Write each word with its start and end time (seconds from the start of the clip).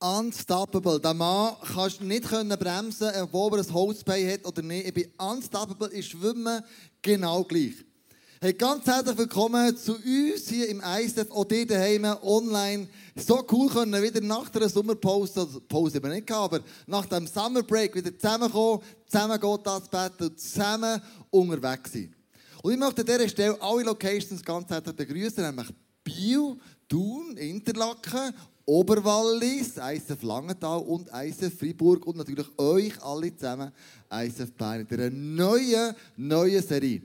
unstoppable. 0.00 0.98
Der 0.98 1.14
Mann 1.14 1.54
kannst 1.74 2.00
du 2.00 2.04
nicht 2.04 2.28
bremsen, 2.28 3.10
obwohl 3.22 3.58
er 3.58 3.66
ein 3.66 3.74
Holzbein 3.74 4.32
hat 4.32 4.46
oder 4.46 4.62
nicht. 4.62 4.86
Ich 4.86 4.94
bin 4.94 5.12
unstoppable, 5.18 5.92
ich 5.92 6.08
schwimme 6.08 6.64
genau 7.02 7.44
gleich. 7.44 7.74
Hey, 8.40 8.54
ganz 8.54 8.86
herzlich 8.86 9.18
willkommen 9.18 9.76
zu 9.76 9.96
uns 9.96 10.48
hier 10.48 10.66
im 10.70 10.80
ISF, 10.80 11.30
auch 11.30 11.44
dir 11.44 11.66
daheim 11.66 12.04
online. 12.22 12.88
So 13.14 13.44
cool 13.52 13.68
können 13.68 14.02
wieder 14.02 14.22
nach 14.22 14.48
der 14.48 14.66
Sommerpause, 14.70 15.40
also 15.40 15.60
Pause 15.60 15.98
eben 15.98 16.10
nicht 16.10 16.26
gehabt, 16.26 16.54
aber 16.54 16.64
nach 16.86 17.04
dem 17.04 17.26
Summerbreak 17.26 17.94
wieder 17.94 18.18
zusammenkommen, 18.18 18.80
zusammen 19.06 19.38
das 19.62 19.88
Bett 19.90 20.22
und 20.22 20.40
zusammen 20.40 21.02
unterwegs 21.28 21.92
sein. 21.92 22.14
Und 22.62 22.72
ich 22.72 22.78
möchte 22.78 23.02
an 23.02 23.06
dieser 23.06 23.28
Stelle 23.28 23.60
alle 23.60 23.82
Locations 23.82 24.42
ganz 24.42 24.70
herzlich 24.70 24.96
begrüßen, 24.96 25.44
nämlich 25.44 25.68
Biel, 26.02 26.56
Thun, 26.88 27.36
Interlaken, 27.36 28.32
Oberwallis, 28.70 29.78
ISF 29.78 30.22
Langenthal 30.22 30.78
und 30.78 31.08
ISF 31.08 31.58
Fribourg 31.58 32.06
und 32.06 32.18
natürlich 32.18 32.46
euch 32.56 33.02
alle 33.02 33.34
zusammen, 33.34 33.72
ISF 34.08 34.52
Bayern, 34.52 34.86
in 34.88 35.00
einer 35.00 35.10
neuen, 35.10 35.96
neuen 36.16 36.62
Serie. 36.62 37.02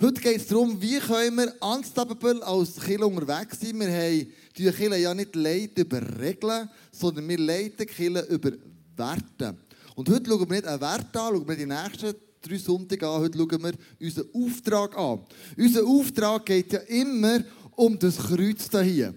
Heute 0.00 0.22
geht 0.22 0.38
es 0.38 0.46
darum, 0.46 0.80
wie 0.80 0.98
können 0.98 1.36
wir 1.36 1.54
unstoppable 1.60 2.42
als 2.42 2.80
Killer 2.80 3.06
unterwegs 3.08 3.60
sein. 3.60 3.78
Wir 3.78 3.88
haben 3.88 4.32
die 4.56 4.70
Killer 4.72 4.96
ja 4.96 5.12
nicht 5.12 5.36
leiten 5.36 5.84
über 5.84 6.00
Regeln, 6.18 6.70
sondern 6.90 7.28
wir 7.28 7.38
leiten 7.40 7.86
Killer 7.86 8.26
über 8.28 8.52
Werte. 8.96 9.54
Und 9.96 10.08
heute 10.08 10.30
schauen 10.30 10.48
wir 10.48 10.56
nicht 10.56 10.66
einen 10.66 10.80
Wert 10.80 11.14
an, 11.14 11.34
schauen 11.34 11.46
wir 11.46 11.56
die 11.56 11.66
nächsten 11.66 12.14
drei 12.40 12.56
Sonntage 12.56 13.06
an. 13.06 13.20
Heute 13.20 13.36
schauen 13.36 13.62
wir 13.64 13.74
unseren 14.00 14.28
Auftrag 14.32 14.96
an. 14.96 15.20
Unser 15.58 15.84
Auftrag 15.84 16.46
geht 16.46 16.72
ja 16.72 16.78
immer 16.88 17.44
um 17.72 17.98
das 17.98 18.16
Kreuz 18.16 18.70
hier. 18.82 19.12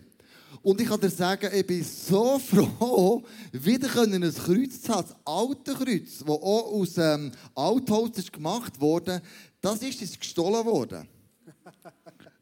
Und 0.62 0.82
ich 0.82 0.88
kann 0.88 1.00
dir 1.00 1.10
sagen, 1.10 1.50
ich 1.54 1.66
bin 1.66 1.84
so 1.84 2.40
froh, 2.80 3.24
wieder 3.52 4.02
ein 4.02 4.34
Kreuz 4.34 4.82
zu 4.82 4.94
haben. 4.94 5.08
Das 5.08 5.16
alte 5.26 5.74
Kreuz, 5.74 6.20
das 6.20 6.28
auch 6.28 6.74
aus 6.74 6.98
ähm, 6.98 7.32
Altholz 7.56 8.32
gemacht 8.32 8.80
wurde, 8.80 9.22
das 9.62 9.82
ist 9.82 10.02
jetzt 10.02 10.20
gestohlen 10.20 10.66
worden. 10.66 11.08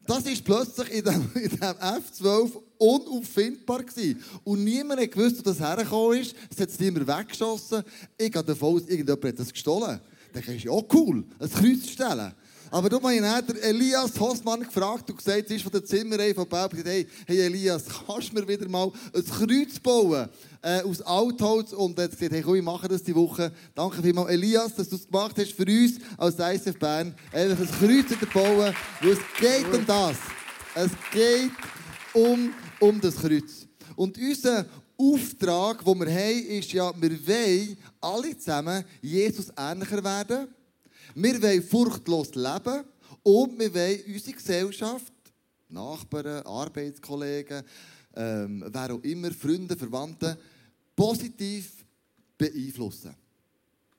Das 0.06 0.24
ist 0.24 0.42
plötzlich 0.42 0.90
in 0.90 1.04
dem, 1.04 1.30
in 1.34 1.50
dem 1.50 1.58
F12 1.60 2.50
unauffindbar 2.78 3.82
gewesen. 3.82 4.24
Und 4.42 4.64
niemand 4.64 5.00
hat 5.00 5.12
gewusst, 5.12 5.38
wo 5.38 5.42
das 5.42 5.60
hergekommen 5.60 6.18
ist. 6.18 6.34
Es 6.50 6.58
hat 6.58 6.70
es 6.70 6.80
niemand 6.80 7.06
weggeschossen. 7.06 7.82
Ich 8.16 8.32
gehe 8.32 8.42
davon 8.42 8.76
aus, 8.76 8.82
irgendjemand 8.88 9.24
hat 9.24 9.38
das 9.38 9.52
gestohlen. 9.52 10.00
Dann 10.32 10.42
ist 10.42 10.64
ja 10.64 10.70
auch 10.70 10.86
cool, 10.94 11.24
ein 11.38 11.50
Kreuz 11.50 11.82
zu 11.82 11.92
stellen. 11.92 12.32
Aber 12.70 12.90
du 12.90 13.00
hast 13.00 13.54
Elias 13.62 14.20
Hossmann 14.20 14.60
gefragt 14.60 15.08
und 15.08 15.16
gesagt, 15.16 15.46
es 15.46 15.56
ist 15.56 15.62
von 15.62 15.72
der 15.72 15.84
Zimmerei 15.84 16.34
von 16.34 16.46
Bau, 16.46 16.68
hey, 16.84 17.06
hey 17.26 17.40
Elias, 17.40 17.84
kannst 18.06 18.30
du 18.30 18.34
mir 18.34 18.46
wieder 18.46 18.68
mal 18.68 18.92
ein 19.14 19.24
Kreuz 19.24 19.78
bauen 19.82 20.28
äh, 20.60 20.82
aus 20.82 21.00
Altholz? 21.00 21.72
Und 21.72 21.98
er 21.98 22.04
hat 22.04 22.10
gesagt, 22.10 22.32
hey 22.32 22.42
komm, 22.42 22.56
ich 22.56 22.62
mache 22.62 22.86
das 22.86 23.02
die 23.02 23.14
Woche. 23.14 23.52
Danke 23.74 24.02
vielmals, 24.02 24.30
Elias, 24.30 24.74
dass 24.74 24.88
du 24.88 24.96
es 24.96 25.06
gemacht 25.06 25.36
hast 25.38 25.52
für 25.52 25.64
uns 25.64 25.94
als 26.18 26.38
ISF 26.38 26.78
Bern. 26.78 27.14
Einfach 27.32 27.58
ein 27.60 27.70
Kreuz 27.70 28.10
wieder 28.10 28.32
bauen, 28.32 28.74
weil 29.00 29.10
es 29.12 29.18
geht 29.40 29.74
um 29.74 29.86
das. 29.86 30.16
Es 30.74 30.90
geht 31.10 31.52
um, 32.12 32.52
um 32.80 33.00
das 33.00 33.16
Kreuz. 33.16 33.66
Und 33.96 34.18
unser 34.18 34.66
Auftrag, 34.98 35.84
den 35.84 36.00
wir 36.00 36.12
haben, 36.12 36.46
ist 36.48 36.72
ja, 36.72 36.92
wir 37.00 37.26
wollen 37.26 37.78
alle 38.00 38.36
zusammen 38.36 38.84
Jesus 39.00 39.48
ähnlicher 39.56 40.04
werden. 40.04 40.48
Wir 41.20 41.42
wollen 41.42 41.62
furchtlos 41.64 42.32
leben 42.36 42.84
und 43.24 43.58
wir 43.58 43.74
wollen 43.74 44.00
unsere 44.06 44.36
Gesellschaft, 44.36 45.12
Nachbarn, 45.68 46.46
Arbeitskollegen, 46.46 47.64
ähm, 48.14 48.64
wer 48.68 48.94
auch 48.94 49.02
immer, 49.02 49.32
Freunde, 49.32 49.76
Verwandte, 49.76 50.38
positiv 50.94 51.84
beeinflussen. 52.36 53.16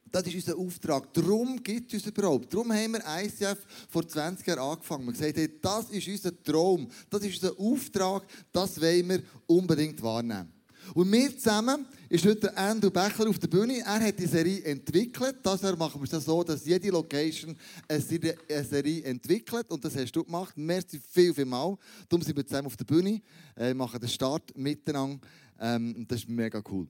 Das 0.09 0.25
ist 0.27 0.35
unser 0.35 0.57
Auftrag. 0.57 1.13
Darum 1.13 1.61
gibt 1.61 1.93
es 1.93 2.01
uns 2.01 2.15
überhaupt. 2.15 2.53
Darum 2.53 2.71
haben 2.71 2.93
wir 2.93 3.03
ICF 3.05 3.65
vor 3.89 4.07
20 4.07 4.47
Jahren 4.47 4.59
angefangen. 4.59 5.07
Wir 5.07 5.27
haben 5.27 5.33
gesagt, 5.33 5.65
das 5.65 5.89
ist 5.89 6.07
unser 6.07 6.41
Traum, 6.41 6.87
das 7.09 7.23
ist 7.23 7.43
unser 7.43 7.59
Auftrag, 7.59 8.23
das 8.53 8.79
wollen 8.79 9.09
wir 9.09 9.23
unbedingt 9.45 10.01
wahrnehmen. 10.01 10.53
Und 10.93 11.11
wir 11.11 11.37
zusammen 11.37 11.85
ist 12.09 12.25
heute 12.25 12.57
Andrew 12.57 12.89
Becher 12.89 13.29
auf 13.29 13.37
der 13.37 13.47
Bühne. 13.47 13.81
Er 13.81 13.99
hat 13.99 14.17
die 14.17 14.25
Serie 14.25 14.63
entwickelt. 14.63 15.37
Das 15.43 15.61
machen 15.77 16.01
wir 16.01 16.11
es 16.11 16.25
so, 16.25 16.43
dass 16.43 16.65
jede 16.65 16.89
Location 16.89 17.55
eine 17.87 18.01
Serie 18.01 19.03
entwickelt. 19.03 19.69
Und 19.69 19.85
das 19.85 19.95
hast 19.95 20.11
du 20.13 20.23
gemacht. 20.23 20.57
Merci 20.57 20.99
viel, 20.99 21.33
viel 21.35 21.45
mal. 21.45 21.77
Darum 22.09 22.23
sind 22.23 22.35
wir 22.35 22.45
zusammen 22.45 22.65
auf 22.65 22.75
der 22.75 22.85
Bühne, 22.85 23.21
äh, 23.55 23.75
machen 23.75 23.99
den 23.99 24.09
Start 24.09 24.57
miteinander. 24.57 25.19
Ähm, 25.59 26.03
das 26.07 26.21
ist 26.21 26.29
mega 26.29 26.63
cool. 26.71 26.87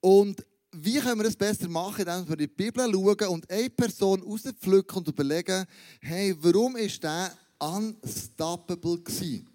Und 0.00 0.44
wie 0.72 0.98
können 0.98 1.20
wir 1.20 1.24
das 1.24 1.36
besser 1.36 1.68
machen, 1.68 2.00
indem 2.00 2.28
wir 2.28 2.32
in 2.32 2.38
die 2.38 2.46
Bibel 2.48 2.92
schauen 2.92 3.28
und 3.28 3.48
eine 3.48 3.70
Person 3.70 4.22
rauspflücken 4.22 4.98
und 4.98 5.08
überlegen, 5.08 5.66
hey, 6.00 6.34
warum 6.40 6.74
ist 6.76 7.00
der 7.00 7.30
unstoppable 7.60 8.98
gewesen? 8.98 9.53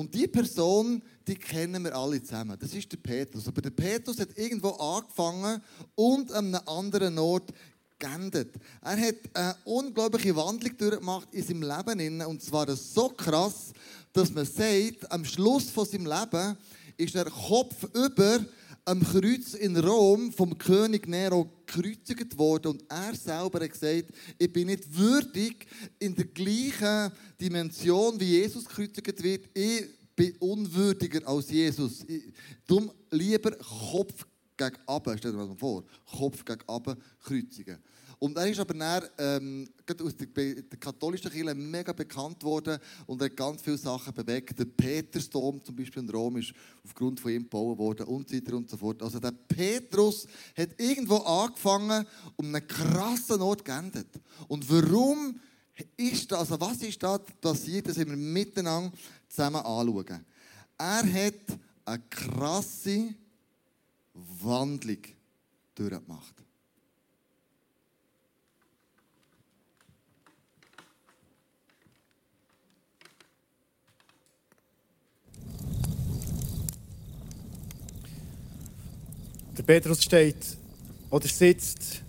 Und 0.00 0.14
die 0.14 0.26
Person, 0.26 1.02
die 1.28 1.34
kennen 1.34 1.84
wir 1.84 1.94
alle 1.94 2.22
zusammen. 2.22 2.56
Das 2.58 2.72
ist 2.72 2.90
der 2.90 2.96
Petrus. 2.96 3.46
Aber 3.46 3.60
der 3.60 3.68
Petrus 3.68 4.18
hat 4.18 4.30
irgendwo 4.34 4.70
angefangen 4.70 5.60
und 5.94 6.32
an 6.32 6.54
einem 6.54 6.66
anderen 6.66 7.18
Ort 7.18 7.52
geendet. 7.98 8.54
Er 8.80 8.98
hat 8.98 9.16
eine 9.34 9.56
unglaubliche 9.64 10.34
Wandlung 10.34 10.74
durchgemacht 10.74 11.28
in 11.32 11.42
seinem 11.42 11.62
Leben. 11.64 12.22
Und 12.22 12.42
zwar 12.42 12.74
so 12.74 13.10
krass, 13.10 13.74
dass 14.14 14.30
man 14.30 14.46
sagt, 14.46 15.12
am 15.12 15.22
Schluss 15.22 15.68
von 15.68 15.84
seinem 15.84 16.06
Leben 16.06 16.56
ist 16.96 17.14
er 17.14 17.26
Kopf 17.26 17.84
über 17.92 18.40
am 18.84 19.00
Kreuz 19.02 19.54
in 19.54 19.76
Rom 19.76 20.32
vom 20.32 20.56
König 20.56 21.06
Nero 21.06 21.48
gekreuzigt 21.66 22.36
worden 22.36 22.72
und 22.72 22.84
er 22.88 23.14
selber 23.14 23.60
hat 23.60 23.70
gesagt, 23.70 24.06
ich 24.38 24.52
bin 24.52 24.66
nicht 24.66 24.96
würdig 24.96 25.66
in 25.98 26.14
der 26.14 26.26
gleichen 26.26 27.12
Dimension 27.40 28.18
wie 28.18 28.38
Jesus 28.38 28.64
gekreuzigt 28.64 29.22
wird. 29.22 29.48
Ich 29.54 29.86
bin 30.16 30.36
unwürdiger 30.38 31.26
als 31.26 31.50
Jesus. 31.50 32.04
darum 32.66 32.90
lieber 33.10 33.52
Kopf 33.52 34.26
gegen 34.56 34.76
Abend, 34.86 35.18
stell 35.18 35.32
dir 35.32 35.38
mal 35.38 35.56
vor, 35.56 35.84
Kopf 36.04 36.44
gegen 36.44 36.68
Abend 36.68 36.98
kreuzigen. 37.20 37.78
Und 38.20 38.36
er 38.36 38.50
ist 38.50 38.60
aber 38.60 38.74
dann, 38.74 39.02
ähm, 39.16 39.68
aus 40.04 40.14
der, 40.14 40.26
der 40.26 40.78
katholischen 40.78 41.30
Kirche 41.30 41.54
mega 41.54 41.92
bekannt 41.94 42.44
worden 42.44 42.78
und 43.06 43.22
hat 43.22 43.34
ganz 43.34 43.62
viele 43.62 43.78
Sachen 43.78 44.12
bewegt. 44.12 44.58
Der 44.58 44.66
Petersdom 44.66 45.64
zum 45.64 45.74
Beispiel 45.74 46.02
in 46.02 46.10
Rom 46.10 46.36
ist 46.36 46.52
aufgrund 46.84 47.18
von 47.18 47.32
ihm 47.32 47.44
gebaut 47.44 47.78
worden 47.78 48.06
und 48.06 48.28
so 48.28 48.36
weiter 48.36 48.56
und 48.56 48.68
so 48.68 48.76
fort. 48.76 49.02
Also 49.02 49.18
der 49.18 49.32
Petrus 49.32 50.26
hat 50.54 50.78
irgendwo 50.78 51.16
angefangen 51.16 52.06
und 52.36 52.54
einen 52.54 52.68
krassen 52.68 53.40
Ort 53.40 53.64
geendet. 53.64 54.08
Und 54.48 54.68
warum 54.70 55.40
ist 55.96 56.30
das, 56.30 56.40
also 56.40 56.60
was 56.60 56.82
ist 56.82 57.02
da 57.02 57.16
passiert, 57.16 57.88
das 57.88 57.96
wir 57.96 58.04
miteinander 58.04 58.92
zusammen 59.30 59.62
anschauen. 59.64 60.26
Er 60.76 61.12
hat 61.26 61.58
eine 61.86 62.02
krasse 62.10 63.14
Wandlung 64.12 64.98
durchgemacht. 65.74 66.34
Der 79.56 79.62
Petrus 79.62 80.02
steht 80.02 80.36
oder 81.10 81.28
sitzt 81.28 82.02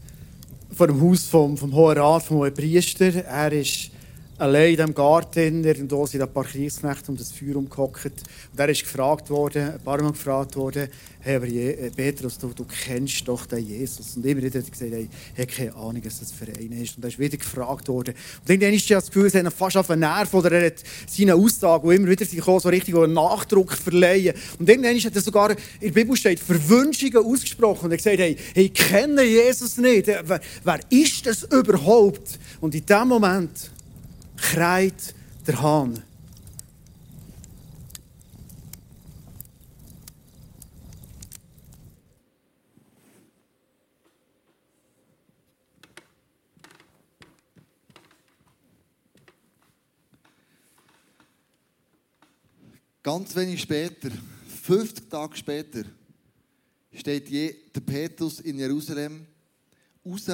vor 0.74 0.88
dem 0.88 1.02
Haus 1.02 1.26
vom, 1.26 1.58
vom 1.58 1.74
Hohen 1.74 1.98
Rat, 1.98 2.24
vom 2.24 2.38
Hohen 2.38 2.54
Priester. 2.54 3.26
Er 3.26 3.52
ist 3.52 3.91
allein 4.42 4.72
in 4.72 4.76
diesem 4.76 4.96
Garten, 4.96 5.64
irgendwo 5.64 6.06
sind 6.08 6.22
ein 6.22 6.34
paar 6.34 6.44
Kriegsknechte 6.44 7.12
um 7.12 7.18
das 7.18 7.32
Feuer 7.32 7.58
umgehockt. 7.58 8.06
Und 8.06 8.60
er 8.60 8.70
ist 8.70 8.82
gefragt 8.82 9.30
worden, 9.30 9.74
ein 9.74 9.80
paar 9.80 10.02
Mal 10.02 10.12
gefragt 10.12 10.56
worden, 10.56 10.90
hey, 11.20 11.36
aber 11.36 11.46
äh, 11.46 11.92
Petrus, 11.92 12.40
du, 12.40 12.48
du 12.48 12.66
kennst 12.66 13.28
doch 13.28 13.46
den 13.46 13.60
Jesus. 13.66 14.18
Und 14.18 14.26
immer 14.26 14.42
wieder 14.42 14.58
hat 14.60 14.66
er 14.66 14.72
gesagt, 14.72 14.92
hey, 14.92 15.08
ich 15.36 15.40
habe 15.40 15.52
keine 15.52 15.76
Ahnung, 15.76 16.02
was 16.04 16.20
das 16.20 16.32
für 16.32 16.46
einer 16.46 16.82
ist. 16.82 16.98
Und 16.98 17.04
er 17.04 17.10
ist 17.10 17.20
wieder 17.20 17.38
gefragt 17.38 17.88
worden. 17.88 18.16
Und 18.42 18.50
irgendwann 18.50 18.74
ist 18.74 18.90
das 18.90 19.12
Gefühl, 19.12 19.30
er 19.32 19.46
hat 19.46 19.54
fast 19.54 19.78
auf 19.78 19.88
den 19.88 20.00
Nerv, 20.00 20.34
oder 20.34 20.52
er 20.52 20.66
hat 20.66 20.84
seine 21.08 21.36
Aussage, 21.36 21.88
die 21.88 21.96
immer 21.96 22.10
wieder 22.10 22.26
sich 22.26 22.44
so 22.44 22.58
richtig 22.58 22.96
einen 22.96 23.14
Nachdruck 23.14 23.74
verleihen. 23.74 24.34
Und 24.58 24.68
irgendwann 24.68 25.00
hat 25.00 25.16
er 25.16 25.22
sogar, 25.22 25.52
in 25.52 25.58
der 25.82 25.92
Bibel 25.92 26.16
steht, 26.16 26.40
Verwünschungen 26.40 27.18
ausgesprochen. 27.18 27.86
Und 27.86 27.92
er 27.92 27.98
hat 27.98 28.04
gesagt, 28.04 28.20
hey, 28.20 28.36
ich 28.56 28.74
kenne 28.74 29.22
Jesus 29.22 29.78
nicht. 29.78 30.08
Wer, 30.08 30.42
wer 30.64 30.80
ist 30.90 31.28
das 31.28 31.44
überhaupt? 31.44 32.40
Und 32.60 32.74
in 32.74 32.86
dem 32.88 33.08
Moment 33.08 33.70
kreit 34.42 35.16
der 35.48 35.62
Hahn. 35.62 36.04
Ganz 53.04 53.36
wenig 53.36 53.62
später, 53.62 54.12
50 54.64 55.10
Tage 55.10 55.36
später, 55.36 55.84
steht 56.94 57.32
der 57.32 57.82
Petrus 57.82 58.40
in 58.42 58.60
Jerusalem 58.60 59.26
raus 60.06 60.30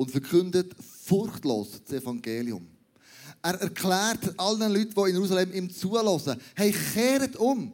und 0.00 0.10
verkündet 0.10 0.74
furchtlos 1.04 1.82
das 1.84 2.00
Evangelium. 2.00 2.66
Er 3.42 3.60
erklärt 3.60 4.32
allen 4.38 4.72
Leuten, 4.72 4.94
die 4.94 5.10
in 5.10 5.16
Jerusalem 5.16 5.52
ihm 5.52 5.70
zulassen, 5.70 6.40
hey, 6.54 6.72
kehrt 6.72 7.36
um. 7.36 7.70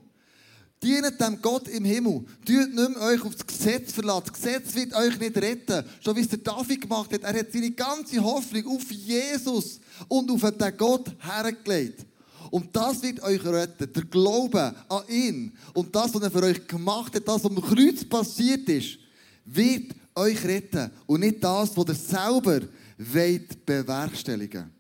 Dient 0.82 1.20
dem 1.20 1.40
Gott 1.40 1.68
im 1.68 1.84
Himmel. 1.84 2.24
Tut 2.44 2.74
nicht 2.74 2.74
mehr 2.74 3.00
euch 3.00 3.22
auf 3.22 3.36
das 3.36 3.46
Gesetz 3.46 3.92
verlassen. 3.92 4.24
Das 4.26 4.32
Gesetz 4.32 4.74
wird 4.74 4.92
euch 4.94 5.20
nicht 5.20 5.36
retten. 5.36 5.84
Schon 6.00 6.16
wie 6.16 6.20
es 6.22 6.28
der 6.28 6.40
David 6.40 6.80
gemacht 6.80 7.12
hat. 7.12 7.22
Er 7.22 7.38
hat 7.38 7.52
seine 7.52 7.70
ganze 7.70 8.20
Hoffnung 8.20 8.66
auf 8.74 8.90
Jesus 8.90 9.78
und 10.08 10.28
auf 10.28 10.40
den 10.40 10.76
Gott 10.76 11.06
hergelegt. 11.20 12.04
Und 12.50 12.74
das 12.74 13.02
wird 13.02 13.22
euch 13.22 13.44
retten. 13.44 13.92
Der 13.92 14.04
Glaube 14.04 14.74
an 14.88 15.02
ihn 15.08 15.52
und 15.74 15.94
das, 15.94 16.12
was 16.12 16.22
er 16.22 16.30
für 16.32 16.42
euch 16.42 16.66
gemacht 16.66 17.14
hat, 17.14 17.28
das, 17.28 17.44
was 17.44 17.52
am 17.52 17.62
Kreuz 17.62 18.04
passiert 18.04 18.68
ist, 18.68 18.98
wird 19.44 19.94
euch 20.16 20.44
retten. 20.44 20.90
Und 21.06 21.20
nicht 21.20 21.42
das, 21.42 21.76
was 21.76 21.88
ihr 21.88 21.94
selber 21.94 22.60
wollt 22.98 23.66
bewerkstelligen 23.66 24.70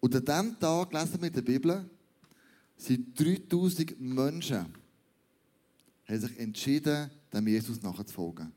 Und 0.00 0.14
an 0.16 0.24
diesem 0.24 0.58
Tag 0.58 0.92
lesen 0.92 1.20
wir 1.20 1.28
in 1.28 1.34
der 1.34 1.42
Bibel, 1.42 1.90
sind 2.76 3.18
3000 3.20 4.00
Menschen 4.00 4.66
haben 6.10 6.20
sich 6.20 6.38
entschieden, 6.38 7.10
dem 7.32 7.46
Jesus 7.46 7.80
nachzufolgen. 7.82 8.52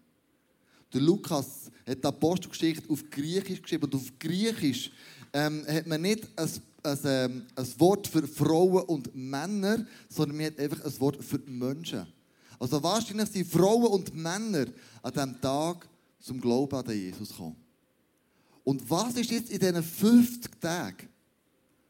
Der 0.94 1.02
Lukas 1.02 1.72
hat 1.88 2.04
die 2.04 2.08
Apostelgeschichte 2.08 2.90
auf 2.90 3.10
Griechisch 3.10 3.62
geschrieben. 3.62 3.86
Und 3.86 3.96
auf 3.96 4.12
Griechisch 4.20 4.92
ähm, 5.34 5.66
hat 5.68 5.88
man 5.88 6.02
nicht 6.02 6.28
ein, 6.36 6.50
ein, 6.84 7.00
ähm, 7.06 7.46
ein, 7.56 7.80
Wort 7.80 8.08
für 8.08 8.28
Frauen 8.28 8.84
und 8.84 9.16
Männer, 9.16 9.86
sondern 10.10 10.38
man 10.38 10.46
hat 10.48 10.60
einfach 10.60 10.86
ein 10.86 11.00
Wort 11.00 11.24
für 11.24 11.40
Menschen. 11.46 12.06
Also 12.60 12.82
wahrscheinlich 12.82 13.30
sind 13.30 13.48
Frauen 13.48 13.88
und 13.88 14.16
Männer 14.16 14.68
an 15.02 15.14
diesem 15.14 15.42
Tag 15.42 15.88
zum 16.20 16.40
Glauben 16.40 16.76
an 16.76 16.90
Jesus 16.90 17.30
gekommen. 17.30 17.56
Und 18.64 18.90
was 18.90 19.16
ist 19.16 19.32
jetzt 19.32 19.52
in 19.52 19.60
diesen 19.60 19.84
50 19.84 20.62
Tagen 20.62 21.10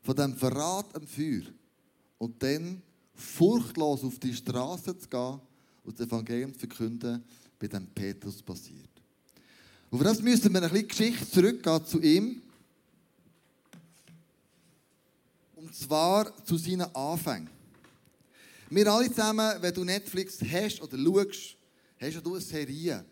von 0.01 0.15
diesem 0.15 0.35
Verrat 0.35 0.95
am 0.95 1.05
Feuer? 1.05 1.43
und 2.23 2.41
dann 2.41 2.81
furchtlos 3.13 4.01
auf 4.01 4.17
die 4.17 4.33
Straße 4.33 4.97
zu 4.97 5.09
gehen 5.09 5.39
und 5.83 5.99
das 5.99 6.07
Evangelium 6.07 6.53
zu 6.53 6.59
verkünden, 6.59 7.21
bei 7.59 7.67
dem 7.67 7.85
Petrus 7.87 8.41
passiert. 8.41 8.89
Und 9.91 9.97
für 9.97 10.05
das 10.05 10.21
müssen 10.21 10.53
wir 10.53 10.63
ein 10.63 10.69
bisschen 10.69 10.87
Geschichte 10.87 11.29
zurückgehen 11.29 11.85
zu 11.85 12.01
ihm. 12.01 12.41
Und 15.57 15.75
zwar 15.75 16.33
zu 16.45 16.57
seinen 16.57 16.95
Anfängen. 16.95 17.49
Wir 18.75 18.91
alle 18.91 19.07
zusammen, 19.07 19.61
wenn 19.61 19.71
du 19.71 19.83
Netflix 19.83 20.39
hast 20.51 20.81
oder 20.81 20.97
schaust, 20.97 21.57
hast 21.99 22.25
du 22.25 22.33
eine 22.33 22.41
Serie. 22.41 23.05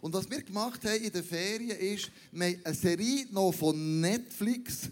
Und 0.00 0.14
was 0.14 0.30
wir 0.30 0.40
gemacht 0.40 0.84
haben 0.84 1.02
in 1.02 1.10
den 1.10 1.24
Ferien 1.24 1.76
ist, 1.76 2.12
wir 2.30 2.46
haben 2.46 2.60
eine 2.62 2.74
Serie 2.76 3.26
noch 3.32 3.50
von 3.50 4.00
Netflix 4.00 4.88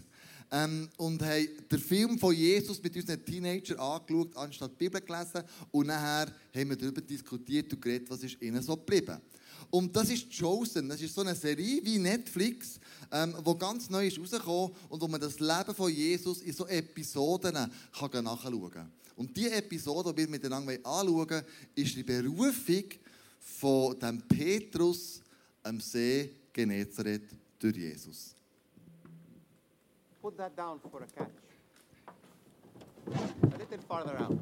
ähm, 0.51 0.89
und 0.97 1.23
haben 1.23 1.47
den 1.71 1.79
Film 1.79 2.19
von 2.19 2.35
Jesus 2.35 2.83
mit 2.83 2.97
unseren 2.97 3.23
Teenagern 3.23 3.79
angeschaut, 3.79 4.35
anstatt 4.35 4.71
die 4.71 4.89
Bibel 4.89 4.99
gelesen. 4.99 5.41
Und 5.71 5.87
nachher 5.87 6.33
haben 6.53 6.69
wir 6.69 6.75
darüber 6.75 6.99
diskutiert 6.99 7.71
und 7.71 7.81
geredet, 7.81 8.09
was 8.09 8.21
ist 8.21 8.41
ihnen 8.41 8.61
so 8.61 8.75
geblieben. 8.75 9.21
Und 9.69 9.95
das 9.95 10.09
ist 10.09 10.37
Chosen. 10.37 10.89
Das 10.89 11.01
ist 11.01 11.15
so 11.15 11.21
eine 11.21 11.33
Serie 11.33 11.79
wie 11.81 11.97
Netflix, 11.97 12.77
ähm, 13.11 13.35
wo 13.43 13.55
ganz 13.55 13.89
neu 13.89 14.07
ist 14.07 14.19
rausgekommen 14.19 14.75
und 14.89 15.01
wo 15.01 15.07
man 15.07 15.19
das 15.19 15.39
Leben 15.39 15.75
von 15.75 15.91
Jesus 15.91 16.41
in 16.41 16.53
so 16.53 16.67
Episoden 16.67 17.53
kann 17.53 18.23
nachschauen 18.23 18.71
kann. 18.71 18.91
Und 19.15 19.35
diese 19.35 19.51
Episode, 19.51 20.13
die 20.13 20.17
wir 20.19 20.29
miteinander 20.29 20.73
anschauen 20.83 21.43
ist 21.75 21.95
die 21.95 22.03
Berufung 22.03 22.85
von 23.39 23.99
dem 23.99 24.21
Petrus 24.21 25.21
am 25.63 25.79
See 25.79 26.29
Genezareth 26.53 27.35
durch 27.59 27.75
Jesus. 27.75 28.35
Put 30.21 30.37
that 30.37 30.55
down 30.55 30.79
for 30.79 31.01
a 31.01 31.07
catch. 31.15 31.29
A 33.07 33.57
little 33.57 33.77
farther 33.87 34.17
out. 34.19 34.37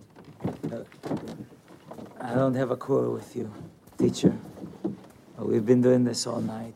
I 2.19 2.33
don't 2.33 2.55
have 2.55 2.71
a 2.71 2.75
quarrel 2.75 3.13
with 3.13 3.35
you, 3.35 3.51
teacher. 3.97 4.33
But 5.37 5.47
we've 5.47 5.65
been 5.65 5.81
doing 5.81 6.03
this 6.03 6.25
all 6.25 6.41
night. 6.41 6.73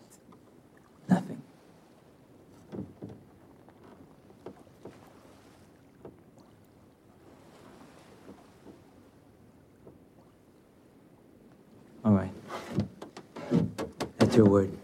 Nothing. 1.09 1.41
Your 14.35 14.45
word. 14.45 14.80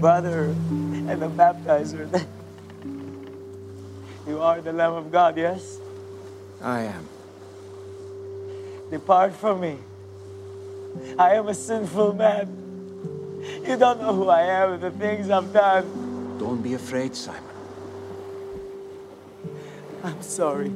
Brother 0.00 0.44
and 0.44 1.20
the 1.20 1.28
baptizer. 1.28 2.08
You 4.26 4.42
are 4.42 4.60
the 4.60 4.72
Lamb 4.72 4.92
of 4.92 5.10
God, 5.10 5.36
yes? 5.36 5.78
I 6.62 6.82
am. 6.82 7.08
Depart 8.90 9.34
from 9.34 9.60
me. 9.60 9.78
I 11.18 11.34
am 11.34 11.48
a 11.48 11.54
sinful 11.54 12.12
man. 12.14 12.46
You 13.66 13.76
don't 13.76 14.00
know 14.00 14.14
who 14.14 14.28
I 14.28 14.42
am 14.42 14.74
and 14.74 14.82
the 14.82 14.90
things 14.92 15.30
I've 15.30 15.52
done. 15.52 16.38
Don't 16.38 16.62
be 16.62 16.74
afraid, 16.74 17.16
Simon. 17.16 17.42
I'm 20.04 20.22
sorry. 20.22 20.70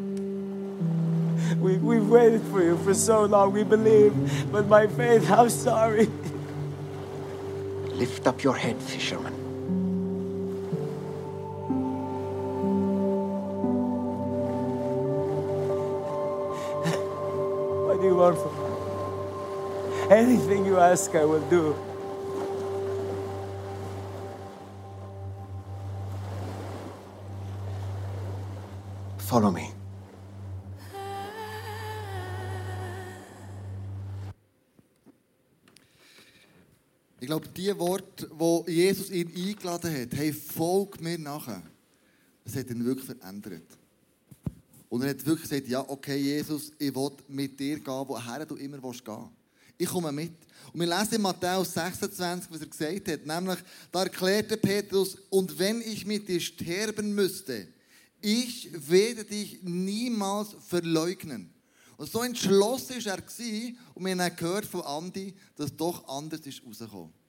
We, 1.61 1.77
we've 1.77 2.09
waited 2.09 2.43
for 2.43 2.63
you 2.63 2.77
for 2.79 2.95
so 2.95 3.25
long, 3.25 3.53
we 3.53 3.63
believe, 3.63 4.15
but 4.51 4.67
my 4.67 4.87
faith, 4.87 5.31
I'm 5.31 5.51
sorry. 5.51 6.09
Lift 7.95 8.27
up 8.27 8.43
your 8.43 8.57
head, 8.57 8.77
fisherman. 8.83 9.33
What 17.87 18.01
do 18.01 18.07
you 18.07 18.17
want 18.17 18.37
from 18.37 18.53
me? 18.59 18.65
Anything 20.11 20.67
you 20.67 20.79
ask, 20.79 21.15
I 21.15 21.25
will 21.25 21.49
do. 21.49 21.77
Follow 29.19 29.51
me. 29.51 29.74
Glaube, 37.35 37.49
die 37.49 37.79
Worte, 37.79 38.31
wo 38.33 38.65
Jesus 38.69 39.11
ihn 39.11 39.27
eingeladen 39.35 39.93
hat, 39.93 40.15
hey, 40.15 40.33
folg 40.33 41.01
mir 41.01 41.19
nachher, 41.19 41.63
das 42.45 42.55
hat 42.55 42.71
ihn 42.71 42.85
wirklich 42.85 43.07
verändert. 43.07 43.67
Und 44.89 45.03
er 45.03 45.11
hat 45.11 45.27
wirklich 45.27 45.51
gesagt, 45.51 45.67
ja, 45.67 45.85
okay, 45.89 46.17
Jesus, 46.17 46.71
ich 46.79 46.95
will 46.95 47.11
mit 47.27 47.59
dir 47.59 47.81
gehen, 47.81 48.05
woher 48.07 48.47
du 48.47 48.55
immer 48.55 48.81
willst 48.81 49.05
gehen. 49.05 49.29
Ich 49.77 49.89
komme 49.89 50.13
mit. 50.13 50.35
Und 50.73 50.79
wir 50.79 50.87
lesen 50.87 51.15
in 51.15 51.23
Matthäus 51.23 51.75
26, 51.75 52.53
was 52.53 52.61
er 52.61 52.67
gesagt 52.69 53.09
hat, 53.09 53.27
nämlich, 53.27 53.59
da 53.91 54.05
erklärte 54.05 54.57
Petrus, 54.57 55.17
und 55.31 55.59
wenn 55.59 55.81
ich 55.81 56.07
mit 56.07 56.29
dir 56.29 56.41
sterben 56.41 57.17
müsste, 57.17 57.67
ich 58.21 58.71
werde 58.89 59.25
dich 59.25 59.61
niemals 59.65 60.51
verleugnen. 60.69 61.53
Und 61.97 62.09
so 62.09 62.23
entschlossen 62.23 63.05
war 63.05 63.19
er 63.19 63.73
und 63.95 64.05
wir 64.05 64.17
haben 64.17 64.37
gehört 64.37 64.67
von 64.67 64.83
Andi, 64.83 65.35
dass 65.57 65.75
doch 65.75 66.07
anders 66.07 66.41
ist 66.41 66.63
rausgekommen. 66.65 67.24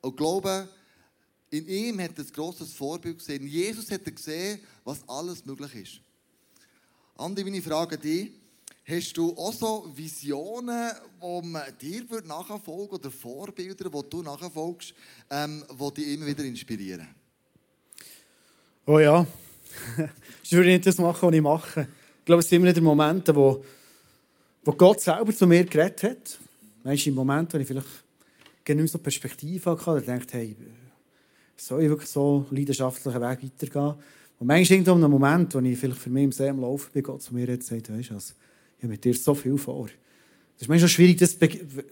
Und 0.00 0.16
glaube, 0.16 0.68
in 1.50 1.66
ihm 1.66 2.00
hat 2.00 2.18
er 2.18 2.24
ein 2.24 2.32
grosses 2.32 2.72
Vorbild 2.72 3.18
gesehen. 3.18 3.42
In 3.42 3.48
Jesus 3.48 3.90
hat 3.90 4.02
er 4.04 4.12
gesehen, 4.12 4.60
was 4.84 5.06
alles 5.08 5.44
möglich 5.44 5.74
ist. 5.74 6.00
Andi, 7.16 7.42
meine 7.42 7.62
Frage 7.62 7.96
an 7.96 8.02
dich. 8.02 8.30
Hast 8.84 9.12
du 9.18 9.36
auch 9.36 9.52
so 9.52 9.92
Visionen, 9.94 10.92
wo 11.20 11.42
man 11.42 11.62
dir 11.78 12.04
nachfolgen 12.24 12.88
oder 12.88 13.10
Vorbilder, 13.10 13.92
wo 13.92 14.00
du 14.00 14.22
nachfolgst, 14.22 14.94
ähm, 15.28 15.62
die 15.68 15.94
dich 15.94 16.14
immer 16.14 16.26
wieder 16.26 16.42
inspirieren? 16.44 17.06
Oh 18.86 18.98
ja, 18.98 19.26
ich 20.42 20.52
würde 20.52 20.70
nicht 20.70 20.86
das 20.86 20.96
machen, 20.96 21.28
was 21.28 21.34
ich 21.34 21.42
mache. 21.42 21.88
Ich 22.20 22.24
glaube, 22.24 22.40
es 22.40 22.48
sind 22.48 22.62
immer 22.62 22.70
wieder 22.70 22.80
Momente, 22.80 23.36
wo, 23.36 23.62
wo 24.64 24.72
Gott 24.72 25.02
selber 25.02 25.34
zu 25.34 25.46
mir 25.46 25.64
geredet 25.64 26.02
hat. 26.04 26.38
Manchmal 26.82 27.08
im 27.08 27.14
Moment, 27.14 27.52
wo 27.52 27.58
ich 27.58 27.66
vielleicht 27.66 28.04
genau 28.68 28.86
so 28.86 28.98
Perspektive 28.98 29.70
hatte, 29.70 29.90
und 29.90 30.08
dachte, 30.08 30.36
hey, 30.36 30.56
soll 31.56 31.82
ich 31.82 31.88
wirklich 31.88 32.10
so 32.10 32.46
leidenschaftlichen 32.50 33.20
Weg 33.20 33.42
weitergehen? 33.42 33.94
Und 34.38 34.46
manchmal 34.46 34.78
irgendwo 34.78 34.92
einem 34.92 35.10
Moment, 35.10 35.54
wo 35.54 35.58
ich 35.60 35.78
vielleicht 35.78 36.00
für 36.00 36.10
mich 36.10 36.24
im 36.24 36.32
See 36.32 36.48
am 36.48 36.60
Laufen 36.60 36.90
bin, 36.92 37.02
Gott 37.02 37.22
zu 37.22 37.34
mir 37.34 37.46
jetzt 37.46 37.66
sagt, 37.66 37.90
weißt 37.90 38.10
du 38.10 38.14
was, 38.14 38.34
ich 38.76 38.84
habe 38.84 38.92
mit 38.92 39.04
dir 39.04 39.14
so 39.14 39.34
viel 39.34 39.58
vor. 39.58 39.88
Es 40.56 40.62
ist 40.62 40.68
manchmal 40.68 40.88
schwierig, 40.88 41.18
das 41.18 41.36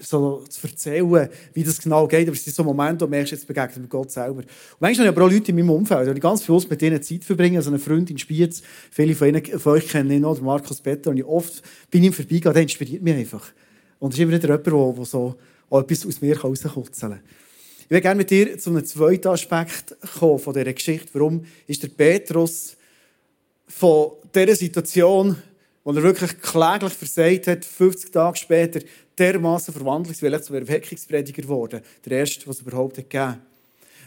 so 0.00 0.44
zu 0.48 0.66
erzählen, 0.66 1.28
wie 1.54 1.64
das 1.64 1.80
genau 1.80 2.06
geht, 2.06 2.26
aber 2.26 2.36
es 2.36 2.44
sind 2.44 2.54
so 2.54 2.64
Momente, 2.64 3.02
wo 3.02 3.06
du 3.06 3.10
merkst, 3.10 3.32
jetzt 3.32 3.46
begegnet 3.46 3.78
mit 3.78 3.90
Gott 3.90 4.10
selber. 4.10 4.38
Und 4.38 4.46
manchmal 4.80 5.06
habe 5.06 5.14
ich 5.14 5.16
aber 5.16 5.26
auch 5.26 5.32
Leute 5.32 5.50
in 5.52 5.56
meinem 5.56 5.70
Umfeld, 5.70 6.16
die 6.16 6.20
ganz 6.20 6.42
bewusst 6.42 6.68
mit 6.68 6.80
denen 6.80 7.00
Zeit 7.00 7.24
verbringen, 7.24 7.56
also 7.56 7.70
eine 7.70 7.78
Freundin 7.78 8.18
Spiez, 8.18 8.62
viele 8.90 9.14
von, 9.14 9.28
ihnen, 9.28 9.44
von 9.44 9.72
euch 9.72 9.88
kennen 9.88 10.10
ihn 10.10 10.22
noch, 10.22 10.40
Markus 10.40 10.80
Better, 10.80 11.10
und 11.10 11.16
ich 11.16 11.24
oft 11.24 11.62
bin 11.90 12.04
ihm 12.04 12.12
vorbeigegangen, 12.12 12.54
der 12.54 12.62
inspiriert 12.64 13.02
mich 13.02 13.14
einfach. 13.14 13.52
Und 13.98 14.12
es 14.12 14.18
ist 14.18 14.22
immer 14.22 14.32
wieder 14.32 14.48
jemand, 14.48 14.66
der, 14.66 14.94
der 14.96 15.04
so 15.04 15.36
etwas 15.70 16.06
aus 16.06 16.20
mir 16.20 16.38
rauskutzeln 16.38 17.12
kann. 17.12 17.20
Ich 17.80 17.90
würde 17.90 18.02
gerne 18.02 18.18
mit 18.18 18.30
dir 18.30 18.58
zu 18.58 18.70
einem 18.70 18.84
zweiten 18.84 19.28
Aspekt 19.28 19.96
kommen 20.18 20.38
von 20.38 20.54
dieser 20.54 20.72
Geschichte. 20.72 21.08
Warum 21.12 21.44
ist 21.66 21.82
der 21.82 21.88
Petrus 21.88 22.76
von 23.68 24.12
dieser 24.34 24.56
Situation, 24.56 25.36
wo 25.84 25.92
er 25.92 26.02
wirklich 26.02 26.40
kläglich 26.40 26.92
versagt 26.92 27.46
hat, 27.46 27.64
50 27.64 28.12
Tage 28.12 28.36
später 28.36 28.80
dermaßen 29.16 29.72
verwandlungswillig 29.72 30.42
zum 30.42 30.56
Erweckungsprediger 30.56 31.42
geworden. 31.42 31.80
Der 32.04 32.18
erste, 32.18 32.46
was 32.46 32.56
es 32.56 32.62
überhaupt 32.62 32.98
hat 32.98 33.08
gegeben 33.08 33.40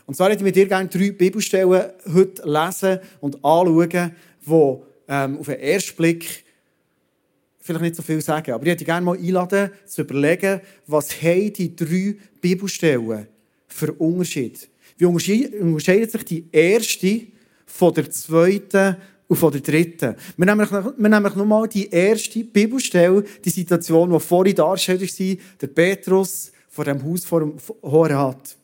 Und 0.06 0.16
zwar 0.16 0.30
hätte 0.30 0.40
ich 0.40 0.44
mit 0.44 0.56
dir 0.56 0.68
gerne 0.68 0.90
drei 0.90 1.12
Bibelstellen 1.12 1.92
heute 2.14 2.48
lesen 2.48 3.00
und 3.22 3.36
anschauen, 3.44 4.12
die 4.46 4.76
ähm, 5.08 5.38
auf 5.38 5.46
den 5.46 5.60
ersten 5.60 5.96
Blick 5.96 6.44
vielleicht 7.78 7.84
nicht 7.84 7.96
so 7.96 8.02
viel 8.04 8.22
sagen. 8.22 8.52
Aber 8.52 8.64
ich 8.64 8.72
hätte 8.72 8.86
gerne 8.86 9.06
mal 9.06 9.18
einladen, 9.18 9.72
zu 9.86 10.02
überlegen, 10.02 10.62
was 10.88 11.22
haben 11.22 11.54
die 11.54 11.76
drei 11.76 12.16
Bibelstellen 12.42 13.28
für 13.68 13.94
Unterschied? 13.94 14.70
Wie 14.98 15.06
unterscheidet 15.06 16.12
sich 16.12 16.26
die 16.26 16.46
erste 16.52 17.22
von 17.66 17.94
der 17.94 18.10
zweiten 18.12 18.98
und 19.28 19.38
von 19.38 19.52
der 19.52 19.62
dritten? 19.62 20.16
Wir 20.36 20.46
nehmen, 20.46 20.68
wir 20.70 21.10
nehmen 21.10 21.32
nur 21.36 21.46
mal 21.46 21.68
die 21.68 21.90
erste 21.90 22.44
Bibelstelle, 22.44 23.24
die 23.44 23.50
Situation, 23.50 24.12
die 24.12 24.20
vorhin 24.20 24.56
dargestellt 24.56 25.02
war, 25.02 25.38
der 25.62 25.68
Petrus 25.68 26.52
vor 26.68 26.86
dem 26.86 27.04
Haus 27.04 27.26
vor 27.26 27.40
dem 27.40 27.54
Hohen 27.84 28.12
Rat. 28.12 28.58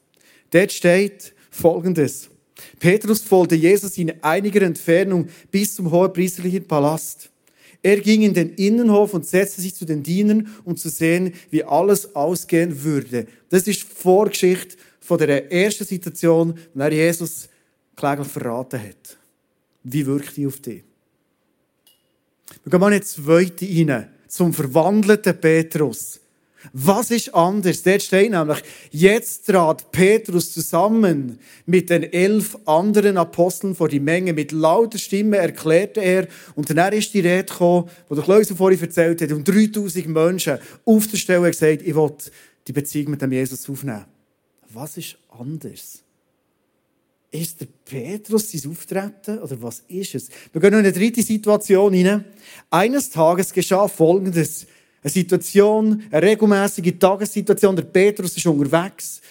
Dort 0.51 0.71
steht 0.71 1.33
Folgendes. 1.49 2.29
Petrus 2.79 3.21
folgte 3.21 3.55
Jesus 3.55 3.97
in 3.97 4.13
einiger 4.21 4.61
Entfernung 4.61 5.27
bis 5.51 5.75
zum 5.75 5.91
hohepriesterlichen 5.91 6.65
Palast. 6.67 7.29
Er 7.85 7.99
ging 7.99 8.23
in 8.23 8.33
den 8.33 8.55
Innenhof 8.55 9.13
und 9.13 9.27
setzte 9.27 9.61
sich 9.61 9.75
zu 9.75 9.85
den 9.85 10.01
Dienern, 10.01 10.47
um 10.63 10.75
zu 10.75 10.89
sehen, 10.89 11.33
wie 11.51 11.63
alles 11.63 12.15
ausgehen 12.15 12.83
würde. 12.83 13.27
Das 13.49 13.67
ist 13.67 13.83
die 13.83 13.85
Vorgeschichte 13.85 14.75
von 14.99 15.19
der 15.19 15.51
ersten 15.51 15.85
Situation, 15.85 16.57
wo 16.73 16.81
er 16.81 16.91
Jesus 16.91 17.47
kläglich 17.95 18.27
verraten 18.27 18.81
hat. 18.81 19.17
Wie 19.83 20.03
wirkt 20.03 20.35
die 20.35 20.47
auf 20.47 20.59
dich? 20.61 20.81
Wir 22.63 22.71
gehen 22.71 22.79
mal 22.79 22.91
in 22.91 23.01
die 23.01 23.05
zweite 23.05 23.67
rein, 23.67 24.09
zum 24.29 24.51
verwandelten 24.51 25.39
Petrus. 25.39 26.19
Was 26.73 27.11
ist 27.11 27.33
anders? 27.33 27.83
Dort 27.83 28.01
steht 28.01 28.31
nämlich, 28.31 28.61
jetzt 28.91 29.45
trat 29.47 29.91
Petrus 29.91 30.53
zusammen 30.53 31.39
mit 31.65 31.89
den 31.89 32.03
elf 32.03 32.57
anderen 32.65 33.17
Aposteln 33.17 33.75
vor 33.75 33.89
die 33.89 33.99
Menge. 33.99 34.33
Mit 34.33 34.51
lauter 34.51 34.97
Stimme 34.97 35.37
erklärte 35.37 36.01
er, 36.01 36.27
und 36.55 36.69
dann 36.75 36.93
ist 36.93 37.13
die 37.13 37.21
Rede 37.21 37.45
gekommen, 37.45 37.89
wo 38.09 38.15
der 38.15 38.23
Klausel 38.23 38.55
vorhin 38.55 38.79
erzählt 38.79 39.21
hat, 39.21 39.31
und 39.31 39.47
3000 39.47 40.07
Menschen 40.07 40.59
auf 40.85 41.07
der 41.07 41.17
Stelle 41.17 41.49
gesagt, 41.49 41.81
ich 41.81 41.95
will 41.95 42.11
die 42.67 42.73
Beziehung 42.73 43.11
mit 43.11 43.21
dem 43.21 43.31
Jesus 43.31 43.69
aufnehmen. 43.69 44.05
Was 44.73 44.97
ist 44.97 45.17
anders? 45.29 46.01
Ist 47.31 47.59
der 47.59 47.67
Petrus 47.83 48.51
sein 48.51 48.71
Auftreten 48.71 49.39
oder 49.39 49.61
was 49.61 49.83
ist 49.87 50.15
es? 50.15 50.29
Wir 50.53 50.61
gehen 50.61 50.73
in 50.73 50.79
eine 50.79 50.93
dritte 50.93 51.21
Situation 51.21 51.93
hinein. 51.93 52.25
Eines 52.69 53.09
Tages 53.09 53.51
geschah 53.51 53.87
Folgendes. 53.87 54.67
Eine 55.05 55.11
Situation, 55.11 56.01
eine 56.09 56.25
regelmäßige 56.25 56.93
Tagessituation. 56.97 57.75
Der 57.75 57.83
Petrus 57.83 58.35
ist 58.37 58.47
unterwegs 58.47 59.21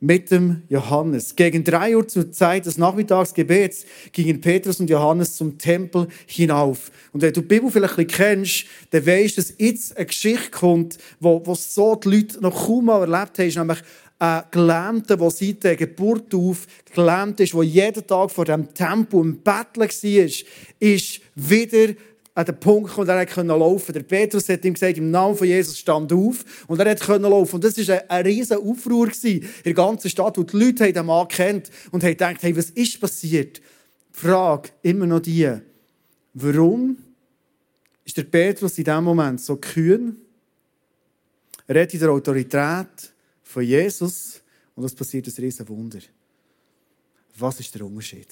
mit 0.00 0.28
dem 0.32 0.62
Johannes. 0.68 1.36
Gegen 1.36 1.62
drei 1.62 1.96
Uhr 1.96 2.08
zur 2.08 2.32
Zeit 2.32 2.66
des 2.66 2.76
Nachmittagsgebets 2.76 3.86
gingen 4.10 4.40
Petrus 4.40 4.80
und 4.80 4.90
Johannes 4.90 5.36
zum 5.36 5.56
Tempel 5.58 6.08
hinauf. 6.26 6.90
Und 7.12 7.22
wenn 7.22 7.32
du 7.32 7.40
die 7.40 7.46
Bibel 7.46 7.70
vielleicht 7.70 8.00
ein 8.00 8.06
bisschen 8.08 8.24
kennst, 8.24 8.64
dann 8.90 9.06
weisst 9.06 9.36
du, 9.36 9.42
dass 9.42 9.54
jetzt 9.58 9.96
eine 9.96 10.06
Geschichte 10.06 10.50
kommt, 10.50 10.98
wo, 11.20 11.40
wo 11.46 11.54
so 11.54 11.94
die 11.94 12.16
Leute 12.16 12.40
noch 12.40 12.66
kaum 12.66 12.86
mal 12.86 13.02
erlebt 13.08 13.38
haben, 13.38 13.68
nämlich 13.68 13.78
ein 14.18 14.42
Gelähmter, 14.50 15.16
der 15.16 15.30
seit 15.30 15.62
der 15.62 15.76
Geburt 15.76 16.34
auf 16.34 16.66
gelähmt 16.92 17.38
ist, 17.38 17.54
der 17.54 17.62
jeden 17.62 18.04
Tag 18.04 18.32
vor 18.32 18.44
dem 18.44 18.74
Tempel 18.74 19.20
im 19.20 19.38
Betteln 19.38 19.88
war, 19.88 20.46
ist 20.80 21.20
wieder 21.36 21.94
an 22.34 22.46
den 22.46 22.58
Punkt 22.58 22.90
gekommen, 22.90 23.08
er 23.08 23.26
konnte 23.26 23.52
laufen. 23.54 23.92
Der 23.92 24.02
Petrus 24.02 24.48
hat 24.48 24.64
ihm 24.64 24.72
gesagt, 24.74 24.96
im 24.96 25.10
Namen 25.10 25.36
von 25.36 25.46
Jesus 25.46 25.78
stand 25.78 26.12
auf 26.12 26.44
und 26.66 26.80
er 26.80 26.96
konnte 26.96 27.28
laufen. 27.28 27.56
Und 27.56 27.64
das 27.64 27.76
war 27.76 27.94
ein, 27.94 28.10
ein 28.10 28.24
riesen 28.24 28.56
Aufruhr 28.56 29.10
in 29.22 29.44
der 29.64 29.74
ganzen 29.74 30.08
Stadt, 30.08 30.38
wo 30.38 30.42
die 30.42 30.56
Leute 30.56 30.92
den 30.92 31.06
Mann 31.06 31.28
kennt 31.28 31.70
und 31.90 32.02
haben 32.02 32.10
gedacht, 32.10 32.42
hey, 32.42 32.56
was 32.56 32.70
ist 32.70 33.00
passiert? 33.00 33.58
Die 33.58 34.18
Frage 34.18 34.70
immer 34.82 35.06
noch 35.06 35.20
die, 35.20 35.50
warum 36.34 36.96
ist 38.04 38.16
der 38.16 38.24
Petrus 38.24 38.78
in 38.78 38.84
diesem 38.84 39.04
Moment 39.04 39.40
so 39.40 39.56
kühn? 39.56 40.16
Er 41.66 41.82
hat 41.82 41.92
in 41.92 42.00
der 42.00 42.10
Autorität 42.10 43.12
von 43.42 43.62
Jesus 43.62 44.40
und 44.74 44.84
es 44.84 44.94
passiert 44.94 45.26
ein 45.26 45.34
riesen 45.36 45.68
Wunder. 45.68 46.00
Was 47.36 47.60
ist 47.60 47.74
der 47.74 47.84
Unterschied? 47.84 48.28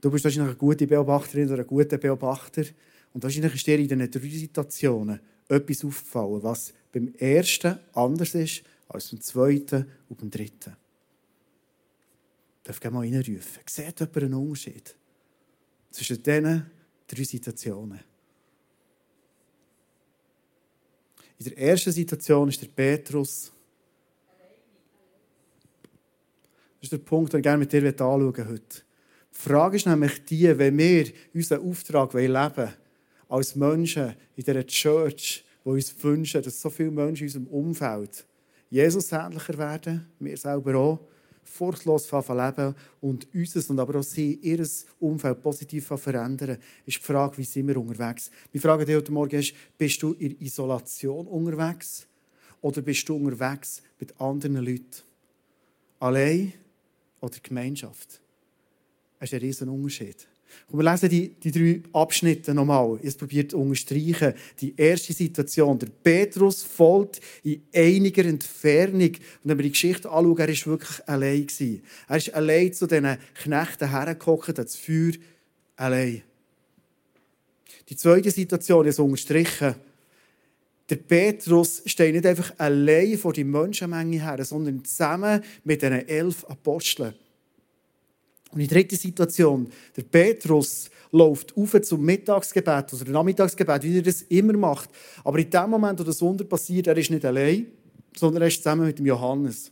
Du 0.00 0.10
bist 0.10 0.24
wahrscheinlich 0.24 0.50
eine 0.50 0.58
gute 0.58 0.86
Beobachterin 0.86 1.50
oder 1.50 1.62
ein 1.62 1.66
guter 1.66 1.98
Beobachter. 1.98 2.64
Und 3.12 3.22
wahrscheinlich 3.22 3.54
ist 3.54 3.66
dir 3.66 3.78
in 3.78 3.88
diesen 3.88 4.10
drei 4.10 4.28
Situationen 4.28 5.20
etwas 5.48 5.84
aufgefallen, 5.84 6.42
was 6.42 6.72
beim 6.92 7.12
ersten 7.14 7.78
anders 7.92 8.34
ist 8.34 8.62
als 8.88 9.10
beim 9.10 9.20
zweiten 9.20 9.86
und 10.08 10.18
beim 10.18 10.30
dritten. 10.30 10.76
Darf 12.62 12.78
ich 12.82 12.90
mal 12.90 13.00
reinrufen? 13.00 13.62
Sieht 13.66 14.00
jemand 14.00 14.16
einen 14.16 14.34
Unterschied 14.34 14.94
zwischen 15.90 16.22
diesen 16.22 16.70
drei 17.06 17.24
Situationen? 17.24 18.00
In 21.38 21.46
der 21.46 21.58
ersten 21.58 21.90
Situation 21.90 22.48
ist 22.48 22.60
der 22.60 22.68
Petrus. 22.68 23.50
Das 26.78 26.82
ist 26.82 26.92
der 26.92 26.98
Punkt, 26.98 27.32
den 27.32 27.40
ich 27.40 27.44
gerne 27.44 27.58
mit 27.58 27.72
dir 27.72 27.86
anschauen 27.86 28.48
heute. 28.48 28.82
Die 29.32 29.38
Frage 29.38 29.76
ist 29.76 29.86
nämlich 29.86 30.24
die, 30.26 30.58
wenn 30.58 30.76
wir 30.76 31.10
unseren 31.32 31.66
Auftrag 31.66 32.12
leben 32.12 32.34
wollen, 32.34 32.74
als 33.30 33.54
Menschen 33.54 34.14
in 34.34 34.44
dieser 34.44 34.66
Church, 34.66 35.44
die 35.64 35.68
uns 35.68 35.94
wünschen, 36.02 36.42
dass 36.42 36.60
so 36.60 36.68
viele 36.68 36.90
Menschen 36.90 37.28
in 37.28 37.28
unserem 37.28 37.46
Umfeld 37.46 38.26
Jesus 38.68 39.12
ähnlicher 39.12 39.56
werden, 39.56 40.06
wir 40.18 40.36
selber 40.36 40.74
auch, 40.76 41.00
furchtlos 41.44 42.10
leben 42.12 42.74
und 43.00 43.26
unser 43.34 43.70
und 43.70 43.80
aber 43.80 43.98
auch 43.98 44.04
sie, 44.04 44.34
ihr 44.34 44.64
Umfeld 44.98 45.42
positiv 45.42 45.86
verändern, 45.86 46.58
ist 46.86 46.98
die 46.98 47.02
Frage, 47.02 47.38
wie 47.38 47.44
sind 47.44 47.68
wir 47.68 47.76
unterwegs? 47.76 48.30
Meine 48.52 48.62
Frage 48.62 48.84
dir 48.84 48.96
heute 48.96 49.12
Morgen 49.12 49.38
ist, 49.38 49.54
bist 49.78 50.02
du 50.02 50.12
in 50.12 50.40
Isolation 50.40 51.26
unterwegs 51.26 52.06
oder 52.60 52.82
bist 52.82 53.08
du 53.08 53.16
unterwegs 53.16 53.82
mit 53.98 54.20
anderen 54.20 54.56
Leuten? 54.56 55.02
Allein 55.98 56.52
oder 57.20 57.36
Gemeinschaft? 57.42 58.20
Das 59.18 59.28
ist 59.28 59.34
ein 59.34 59.40
riesen 59.40 59.68
Unterschied. 59.68 60.26
Und 60.68 60.78
wir 60.78 60.90
lesen 60.90 61.08
die, 61.08 61.28
die 61.28 61.50
drei 61.50 61.82
Abschnitte 61.92 62.54
nochmal. 62.54 62.98
Ich 63.02 63.16
probiere 63.16 63.48
zu 63.48 63.58
unterstreichen. 63.58 64.34
Die 64.60 64.74
erste 64.76 65.12
Situation. 65.12 65.78
Der 65.78 65.88
Petrus 65.88 66.62
folgt 66.62 67.20
in 67.42 67.62
einiger 67.74 68.24
Entfernung. 68.24 69.10
Und 69.10 69.20
wenn 69.44 69.58
wir 69.58 69.64
die 69.64 69.70
Geschichte 69.70 70.10
anschauen, 70.10 70.38
er 70.38 70.48
war 70.48 70.66
wirklich 70.66 71.08
allein. 71.08 71.46
Er 72.08 72.16
ist 72.16 72.34
allein 72.34 72.72
zu 72.72 72.86
diesen 72.86 73.18
Knechten 73.42 73.90
hergekommen, 73.90 74.54
das 74.54 74.76
Feuer 74.76 75.12
allein. 75.76 76.22
Die 77.88 77.96
zweite 77.96 78.30
Situation 78.30 78.86
ist 78.86 79.00
unterstrichen. 79.00 79.74
Der 80.88 80.96
Petrus 80.96 81.82
steht 81.86 82.14
nicht 82.14 82.26
einfach 82.26 82.52
allein 82.58 83.16
vor 83.16 83.32
die 83.32 83.44
Menschenmenge 83.44 84.22
her, 84.22 84.44
sondern 84.44 84.84
zusammen 84.84 85.42
mit 85.64 85.82
den 85.82 85.92
elf 86.08 86.44
Aposteln. 86.44 87.14
Und 88.52 88.58
die 88.58 88.66
dritte 88.66 88.96
Situation, 88.96 89.68
der 89.96 90.02
Petrus 90.02 90.90
läuft 91.12 91.56
auf 91.56 91.80
zum 91.82 92.04
Mittagsgebet 92.04 92.92
oder 92.92 93.10
Nachmittagsgebet, 93.10 93.82
wie 93.82 93.98
er 93.98 94.02
das 94.02 94.22
immer 94.22 94.52
macht. 94.54 94.90
Aber 95.24 95.38
in 95.38 95.50
dem 95.50 95.70
Moment, 95.70 95.98
wo 96.00 96.04
das 96.04 96.20
Wunder 96.20 96.44
passiert, 96.44 96.86
er 96.86 96.96
ist 96.96 97.10
nicht 97.10 97.24
allein, 97.24 97.66
sondern 98.16 98.42
er 98.42 98.48
ist 98.48 98.58
zusammen 98.58 98.86
mit 98.86 98.98
dem 98.98 99.06
Johannes. 99.06 99.70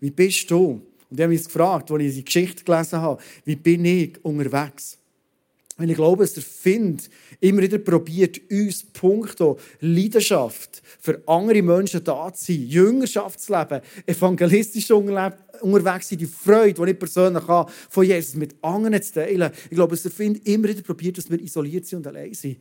Wie 0.00 0.10
bist 0.10 0.50
du? 0.50 0.82
Und 1.08 1.18
ich 1.18 1.20
habe 1.20 1.32
mich 1.32 1.44
gefragt, 1.44 1.90
als 1.90 2.02
ich 2.02 2.14
die 2.16 2.24
Geschichte 2.24 2.64
gelesen 2.64 3.00
habe, 3.00 3.22
wie 3.44 3.56
bin 3.56 3.84
ich 3.84 4.24
unterwegs? 4.24 4.98
Und 5.78 5.90
ich 5.90 5.96
glaube, 5.96 6.24
dass 6.24 6.32
der 6.32 6.42
Find 6.42 7.10
immer 7.40 7.60
wieder 7.60 7.78
probiert, 7.78 8.40
uns 8.50 8.82
punkto 8.82 9.58
Leidenschaft 9.80 10.82
für 10.98 11.22
andere 11.26 11.60
Menschen 11.60 12.02
da 12.02 12.32
zu 12.32 12.46
sein, 12.46 12.66
Jüngerschaft 12.66 13.40
zu 13.40 13.52
leben, 13.52 13.82
evangelistisch 14.06 14.90
unterwegs 14.90 16.08
sein, 16.08 16.18
die 16.18 16.26
Freude, 16.26 16.82
die 16.84 16.90
ich 16.92 16.98
persönlich 16.98 17.46
habe, 17.46 17.70
von 17.90 18.06
Jesus 18.06 18.36
mit 18.36 18.54
anderen 18.62 19.02
zu 19.02 19.12
teilen. 19.14 19.50
Ich 19.64 19.76
glaube, 19.76 19.94
dass 19.94 20.02
der 20.02 20.12
Find 20.12 20.46
immer 20.48 20.68
wieder 20.68 20.82
probiert, 20.82 21.18
dass 21.18 21.30
wir 21.30 21.40
isoliert 21.40 21.84
sind 21.84 21.98
und 21.98 22.06
allein 22.06 22.32
sind. 22.32 22.56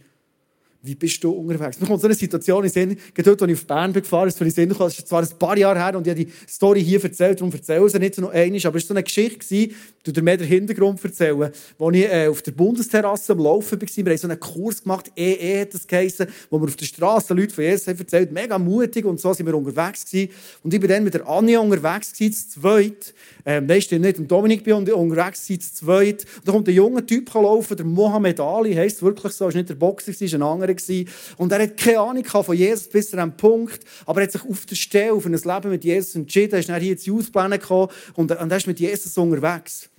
Wie 0.86 0.96
bist 0.96 1.24
du 1.24 1.32
unterwegs? 1.32 1.80
Mir 1.80 1.88
kommt 1.88 2.02
so 2.02 2.08
eine 2.08 2.14
Situation 2.14 2.64
in 2.64 2.70
Sinn, 2.70 2.98
dort, 3.16 3.42
als 3.42 3.52
ich 3.52 3.58
auf 3.58 3.66
Bern 3.66 3.92
bin 3.92 4.04
gefahren 4.04 4.28
ist, 4.28 4.40
ist 4.40 5.08
zwar 5.08 5.24
ein 5.24 5.40
paar 5.40 5.58
Jahre 5.58 5.84
her 5.84 5.98
und 5.98 6.06
ich 6.06 6.12
habe 6.12 6.26
die 6.26 6.32
Story 6.48 6.84
hier 6.84 7.04
erzählt, 7.04 7.40
darum 7.40 7.52
erzähle 7.52 7.86
ich 7.86 7.92
sie 7.92 8.00
nicht 8.00 8.18
noch 8.20 8.30
einmal, 8.30 8.60
aber 8.66 8.78
es 8.78 8.84
war 8.84 8.88
so 8.88 8.94
eine 8.94 9.04
Geschichte, 9.04 9.56
ich 9.56 10.14
dir 10.14 10.22
mehr 10.22 10.38
den 10.38 10.48
Hintergrund 10.48 11.04
erzählen, 11.04 11.50
wo 11.78 11.92
ich 11.92 12.06
äh, 12.06 12.28
auf 12.28 12.42
der 12.42 12.52
Bundesterrasse 12.52 13.34
am 13.34 13.40
Laufen 13.40 13.82
war, 13.82 13.88
wir 13.88 14.12
haben 14.12 14.18
so 14.18 14.28
einen 14.28 14.40
Kurs 14.40 14.84
gemacht, 14.84 15.12
EE 15.16 15.62
hat 15.62 15.74
das 15.74 15.88
geheißen, 15.88 16.28
wo 16.50 16.60
wir 16.60 16.66
auf 16.66 16.76
der 16.76 16.86
Straße 16.86 17.34
Leute 17.34 17.54
von 17.54 17.64
Jesus 17.64 17.88
haben 17.88 17.98
erzählt, 17.98 18.32
mega 18.32 18.60
mutig 18.60 19.06
und 19.06 19.20
so 19.20 19.34
sind 19.34 19.46
wir 19.46 19.56
unterwegs 19.56 20.06
gewesen. 20.06 20.32
Und 20.64 20.74
ich 20.74 20.80
bin 20.80 20.90
dann 20.90 21.04
mit 21.04 21.14
der 21.14 21.28
Anja 21.28 21.60
unterwegs 21.60 22.14
gewesen, 22.14 22.34
zu 22.34 22.62
zweit, 22.62 23.14
ähm, 23.46 23.66
nein, 23.66 23.82
stimmt 23.82 24.06
nicht, 24.06 24.20
mit 24.20 24.30
Dominik 24.30 24.64
bin 24.64 24.84
ich 24.86 24.94
unterwegs 24.94 25.48
gewesen, 25.48 25.62
zu 25.62 25.74
zweit, 25.86 26.26
und 26.38 26.48
da 26.48 26.52
kommt 26.52 26.68
ein 26.68 26.76
junger 26.76 27.06
Typ 27.06 27.34
laufen, 27.34 27.76
der 27.76 27.86
Mohammed 27.86 28.40
Ali, 28.40 28.76
heisst 28.76 29.02
wirklich 29.02 29.34
so, 29.34 29.48
ist 29.48 29.56
nicht 29.56 29.70
der 29.70 29.76
Boxer, 29.76 30.12
ist 30.12 30.34
ein 30.34 30.42
anderer 30.42 30.75
gewesen. 30.76 31.10
Und 31.38 31.52
er 31.52 31.64
hat 31.64 31.78
keine 31.78 32.00
Ahnung 32.00 32.26
von 32.26 32.56
Jesus 32.56 32.88
bis 32.90 33.10
zu 33.10 33.16
diesem 33.16 33.36
Punkt, 33.36 33.80
aber 34.06 34.22
er 34.22 34.28
hat 34.28 34.32
sich 34.32 34.44
auf 34.44 34.66
der 34.66 34.76
Stelle 34.76 35.14
auf 35.14 35.26
ein 35.26 35.34
Leben 35.34 35.70
mit 35.70 35.84
Jesus 35.84 36.16
entschieden. 36.16 36.54
Er 36.54 36.60
ist 36.60 36.70
dann 36.70 36.82
hier 36.82 36.94
ins 36.94 37.10
Ausplänen 37.10 37.60
gekommen 37.60 37.90
und, 38.16 38.32
und 38.32 38.52
er 38.52 38.58
ist 38.58 38.68
mit 38.68 38.80
Jesus 38.80 39.18
unterwegs. 39.18 39.90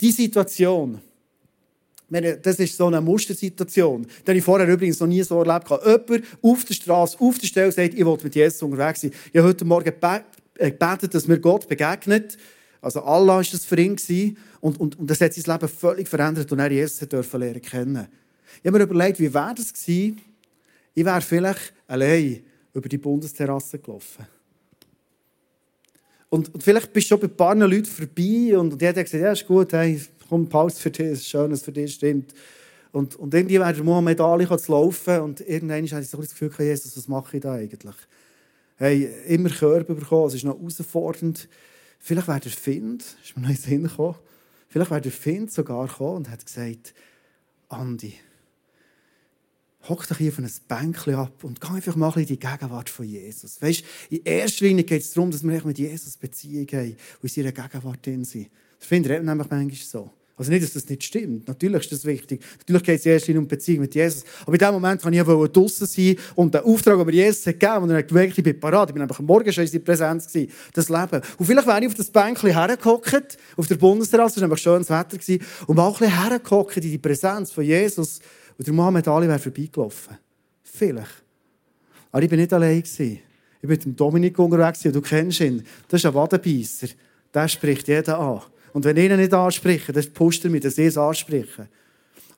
Die 0.00 0.12
Situation, 0.12 1.00
das 2.10 2.58
ist 2.58 2.76
so 2.76 2.86
eine 2.86 3.00
Mustersituation, 3.00 4.06
die 4.26 4.32
ich 4.32 4.44
vorher 4.44 4.68
übrigens 4.68 5.00
noch 5.00 5.06
nie 5.06 5.22
so 5.22 5.42
erlebt 5.42 5.70
habe. 5.70 6.02
Jemand 6.08 6.26
auf 6.42 6.64
der 6.64 6.74
Straße, 6.74 7.16
auf 7.18 7.38
der 7.38 7.46
Stelle 7.46 7.72
sagt, 7.72 7.94
ich 7.94 8.04
will 8.04 8.18
mit 8.22 8.34
Jesus 8.34 8.62
unterwegs 8.62 9.00
sein. 9.00 9.12
Ich 9.32 9.38
habe 9.38 9.48
heute 9.48 9.64
Morgen 9.64 9.92
äh, 10.58 10.70
gebetet, 10.70 11.14
dass 11.14 11.26
mir 11.26 11.38
Gott 11.38 11.68
begegnet. 11.68 12.36
Also 12.82 13.00
Allah 13.02 13.36
war 13.36 13.42
das 13.42 13.64
für 13.64 13.80
ihn. 13.80 13.96
Und, 14.60 14.78
und, 14.78 14.98
und 14.98 15.10
das 15.10 15.20
hat 15.20 15.32
sein 15.32 15.44
Leben 15.52 15.68
völlig 15.68 16.08
verändert 16.08 16.50
und 16.52 16.58
er 16.58 16.70
Jesus 16.70 17.00
lernen 17.00 17.62
kennen. 17.62 18.08
Ich 18.60 18.66
habe 18.66 18.78
mir 18.78 18.84
überlegt, 18.84 19.18
wie 19.20 19.32
wäre 19.32 19.54
das 19.54 19.72
gewesen, 19.72 20.20
ich 20.94 21.04
wäre 21.04 21.20
vielleicht 21.20 21.72
allein 21.86 22.42
über 22.74 22.88
die 22.88 22.98
Bundesterrasse 22.98 23.78
gelaufen. 23.78 24.26
Und, 26.28 26.54
und 26.54 26.62
vielleicht 26.62 26.92
bist 26.92 27.06
du 27.06 27.08
schon 27.08 27.20
bei 27.20 27.26
ein 27.26 27.36
paar 27.36 27.54
Leuten 27.54 27.84
vorbei 27.84 28.56
und, 28.58 28.72
und 28.72 28.80
jeder 28.80 29.00
hat 29.00 29.04
gesagt, 29.04 29.22
ja, 29.22 29.32
ist 29.32 29.46
gut, 29.46 29.72
hey, 29.72 30.00
komm, 30.28 30.48
Pause 30.48 30.80
für 30.80 30.90
dich, 30.90 31.08
ist 31.08 31.28
schön, 31.28 31.50
dass 31.50 31.62
für 31.62 31.72
dich 31.72 31.92
stimmt. 31.92 32.32
Und, 32.90 33.16
und 33.16 33.34
irgendwie 33.34 33.60
wäre 33.60 33.72
der 33.72 33.84
Mohammed 33.84 34.20
Ali 34.20 34.46
zu 34.46 34.72
laufen 34.72 35.20
und 35.20 35.40
irgendwann 35.40 35.84
hatte 35.84 36.00
ich 36.00 36.08
so 36.08 36.18
das 36.18 36.30
Gefühl, 36.30 36.50
Jesus, 36.58 36.96
was 36.96 37.08
mache 37.08 37.36
ich 37.36 37.42
da 37.42 37.52
eigentlich? 37.52 37.94
Hey, 38.76 39.10
immer 39.26 39.50
Körper 39.50 39.94
bekommen, 39.94 40.28
es 40.28 40.34
ist 40.34 40.44
noch 40.44 40.58
herausfordernd. 40.58 41.48
Vielleicht 41.98 42.28
wäre 42.28 42.40
der 42.40 42.52
Find, 42.52 43.02
ist 43.22 43.36
mir 43.36 43.42
noch 43.42 43.50
in 43.50 43.54
den 43.54 43.62
Sinn 43.62 43.82
gekommen, 43.84 44.16
vielleicht 44.68 44.90
wäre 44.90 45.00
der 45.00 45.12
Find 45.12 45.52
sogar 45.52 45.86
gekommen 45.86 46.16
und 46.16 46.30
hat 46.30 46.44
gesagt, 46.44 46.94
Andi, 47.68 48.14
hock 49.88 50.06
dich 50.06 50.18
hier 50.18 50.32
auf 50.32 50.38
ein 50.38 50.50
Bänkchen 50.68 51.14
ab 51.14 51.44
und 51.44 51.60
geh 51.60 51.68
einfach 51.68 51.96
mal 51.96 52.12
in 52.16 52.26
die 52.26 52.38
Gegenwart 52.38 52.88
von 52.88 53.06
Jesus. 53.06 53.60
Weißt, 53.60 53.84
in 54.10 54.22
erster 54.24 54.64
Linie 54.64 54.84
geht 54.84 55.02
es 55.02 55.12
darum, 55.12 55.30
dass 55.30 55.42
wir 55.42 55.64
mit 55.64 55.78
Jesus 55.78 56.16
Beziehung 56.16 56.66
haben 56.72 56.96
und 57.20 57.22
in 57.22 57.28
seiner 57.28 57.52
Gegenwart 57.52 58.06
drin 58.06 58.24
sind. 58.24 58.48
Das 58.78 58.88
finde 58.88 59.16
ich 59.16 59.22
nämlich 59.22 59.50
manchmal 59.50 59.76
so. 59.76 60.10
Also 60.36 60.50
nicht, 60.50 60.64
dass 60.64 60.72
das 60.72 60.88
nicht 60.88 61.04
stimmt. 61.04 61.46
Natürlich 61.46 61.82
ist 61.82 61.92
das 61.92 62.04
wichtig. 62.04 62.42
Natürlich 62.58 62.82
geht 62.82 62.98
es 63.00 63.06
in 63.06 63.12
erster 63.12 63.26
Linie 63.28 63.40
um 63.42 63.48
Beziehung 63.48 63.80
mit 63.80 63.94
Jesus. 63.94 64.24
Aber 64.42 64.54
in 64.54 64.58
dem 64.58 64.72
Moment 64.72 65.02
kann 65.02 65.12
ich 65.12 65.22
draußen 65.22 65.86
sein 65.86 66.16
und 66.34 66.54
den 66.54 66.62
Auftrag, 66.62 66.96
den 66.96 67.06
mir 67.06 67.12
Jesus 67.12 67.46
hat 67.46 67.60
gegeben 67.60 67.72
hat, 67.72 67.82
und 67.82 67.90
er 67.90 67.98
hat 67.98 68.08
gemerkt, 68.08 68.38
ich 68.38 68.44
bin 68.44 68.58
parat. 68.58 68.88
Ich 68.88 68.94
bin 68.94 69.02
einfach 69.02 69.18
am 69.18 69.26
Morgen 69.26 69.52
schon 69.52 69.64
in 69.64 69.70
seiner 69.70 69.84
Präsenz 69.84 70.26
gewesen. 70.26 70.50
Das 70.72 70.88
Leben. 70.88 71.20
Und 71.36 71.46
vielleicht 71.46 71.66
wäre 71.66 71.80
ich 71.80 71.86
auf 71.86 71.94
das 71.94 72.10
Bänkchen 72.10 72.50
hergehockt, 72.50 73.36
auf 73.56 73.66
der 73.66 73.76
Bundesterrasse, 73.76 74.36
es 74.36 74.40
war 74.40 74.48
nämlich 74.48 74.62
schönes 74.62 74.90
Wetter, 74.90 75.18
gewesen, 75.18 75.44
und 75.66 75.76
mal 75.76 75.88
ein 75.88 75.92
bisschen 75.92 76.28
hergehockt 76.28 76.76
in 76.78 76.82
die 76.82 76.98
Präsenz 76.98 77.52
von 77.52 77.64
Jesus 77.64 78.20
und 78.62 78.66
der 78.68 78.74
Mohammed 78.74 79.08
Ali 79.08 79.26
wäre 79.26 79.40
vorbeigelaufen. 79.40 80.18
Vielleicht. 80.62 81.24
Aber 82.12 82.22
ich 82.22 82.30
war 82.30 82.38
nicht 82.38 82.52
allein. 82.52 82.78
Ich 82.78 83.00
war 83.00 83.68
mit 83.70 83.84
dem 83.84 83.96
Dominik 83.96 84.38
unterwegs 84.38 84.84
und 84.86 84.94
du 84.94 85.00
kennst 85.00 85.40
ihn. 85.40 85.64
Das 85.88 86.00
ist 86.00 86.06
ein 86.06 86.14
Wadenbeisser. 86.14 86.86
Der 87.34 87.48
spricht 87.48 87.88
jeden 87.88 88.14
an. 88.14 88.40
Und 88.72 88.84
wenn 88.84 88.96
ich 88.98 89.10
ihn 89.10 89.16
nicht 89.16 89.34
anspreche, 89.34 89.92
dann 89.92 90.12
pusht 90.12 90.44
er 90.44 90.50
mich, 90.52 90.60
dass 90.60 90.78
ich 90.78 90.86
es 90.86 90.96
anspreche. 90.96 91.66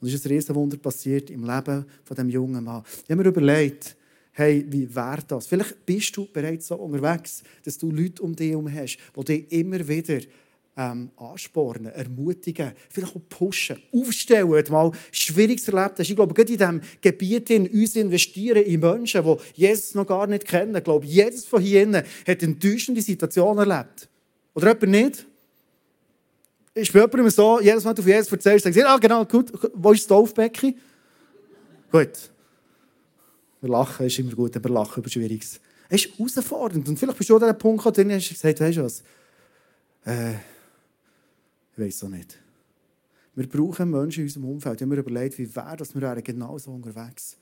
Und 0.01 0.09
es 0.09 0.15
ist 0.15 0.25
ein 0.25 0.33
Riesenwunder 0.33 0.79
passiert 0.79 1.29
im 1.29 1.45
Leben 1.45 1.85
von 2.05 2.17
diesem 2.17 2.31
jungen 2.31 2.65
Mann. 2.65 2.85
Ich 3.05 3.11
habe 3.11 3.23
mir 3.23 3.29
überlegt, 3.29 3.95
hey, 4.33 4.65
wie 4.67 4.95
wäre 4.95 5.25
das? 5.29 5.47
Vielleicht 5.47 5.85
bist 5.85 6.17
du 6.17 6.27
bereits 6.33 6.69
so 6.69 6.77
unterwegs, 6.77 7.43
dass 7.63 7.77
du 7.77 7.91
Leute 7.91 8.23
um 8.23 8.35
dich 8.35 8.53
herum 8.53 8.73
hast, 8.73 8.97
die 9.15 9.25
dich 9.25 9.53
immer 9.53 9.87
wieder 9.87 10.21
ähm, 10.77 11.11
anspornen, 11.17 11.93
ermutigen, 11.93 12.73
vielleicht 12.91 13.15
auch 13.15 13.21
pushen, 13.29 13.81
aufstellen, 13.93 14.51
wenn 14.51 14.65
du 14.65 14.73
mal 14.73 14.93
Schwieriges 15.13 15.69
erlebt 15.69 15.99
hast. 15.99 16.09
Ich 16.09 16.17
glaube, 16.17 16.35
gerade 16.35 16.53
in 16.53 16.59
diesem 16.59 16.81
Gebiet 17.01 17.51
in 17.51 17.69
uns 17.69 17.97
investieren 17.97 18.63
in 18.63 18.81
Menschen, 18.81 19.25
die 19.25 19.37
Jesus 19.61 19.95
noch 19.95 20.07
gar 20.07 20.27
nicht 20.27 20.47
kennen. 20.47 20.75
Ich 20.75 20.85
glaube, 20.85 21.07
jedes 21.07 21.45
von 21.47 21.63
hier 21.63 21.87
hat 21.87 22.05
eine 22.27 22.39
enttäuschende 22.41 23.03
Situation 23.03 23.57
erlebt. 23.59 24.09
Oder 24.55 24.69
jemand 24.69 24.91
nicht? 24.91 25.27
Ist 26.75 26.93
bei 26.93 27.01
jemandem 27.01 27.31
so, 27.31 27.61
jedes 27.61 27.85
Mal, 27.85 27.91
wenn 27.91 27.97
du 27.97 28.03
von 28.03 28.11
Jesus 28.11 28.33
erzählst, 28.33 28.65
sagst 28.65 28.79
du, 28.79 28.89
ah, 28.89 28.99
genau, 28.99 29.25
gut, 29.25 29.53
wo 29.75 29.93
ist 29.93 30.03
das 30.03 30.09
Taufbecken? 30.09 30.75
Gut. 31.93 32.31
Wir 33.61 33.71
lachen, 33.71 34.07
ist 34.07 34.19
immer 34.19 34.33
gut, 34.33 34.57
aber 34.57 34.69
lachen 34.71 35.01
über 35.01 35.09
Schwieriges. 35.09 35.61
Es 35.89 36.05
ist 36.05 36.19
herausfordernd. 36.19 36.89
Und 36.89 36.99
vielleicht 36.99 37.17
bist 37.17 37.31
du 37.31 37.37
an 37.37 37.43
diesem 37.43 37.59
Punkt 37.59 37.87
und 37.87 38.13
hast 38.13 38.29
gesagt, 38.29 38.61
weißt 38.61 38.79
du 38.79 38.83
was, 38.83 39.05
äh, 40.05 40.35
Ich 41.77 41.83
weiß 41.83 42.05
auch 42.05 42.09
nicht. 42.09 42.39
Wir 43.35 43.49
brauchen 43.49 43.91
Menschen 43.91 44.21
in 44.21 44.27
unserem 44.27 44.45
Umfeld. 44.45 44.77
Ich 44.77 44.83
habe 44.83 44.95
mir 44.95 45.01
überlegt, 45.01 45.39
wie 45.39 45.57
wäre 45.57 45.77
das, 45.77 45.95
wir 45.95 46.03
wären 46.03 46.23
genauso 46.23 46.71
unterwegs. 46.71 47.37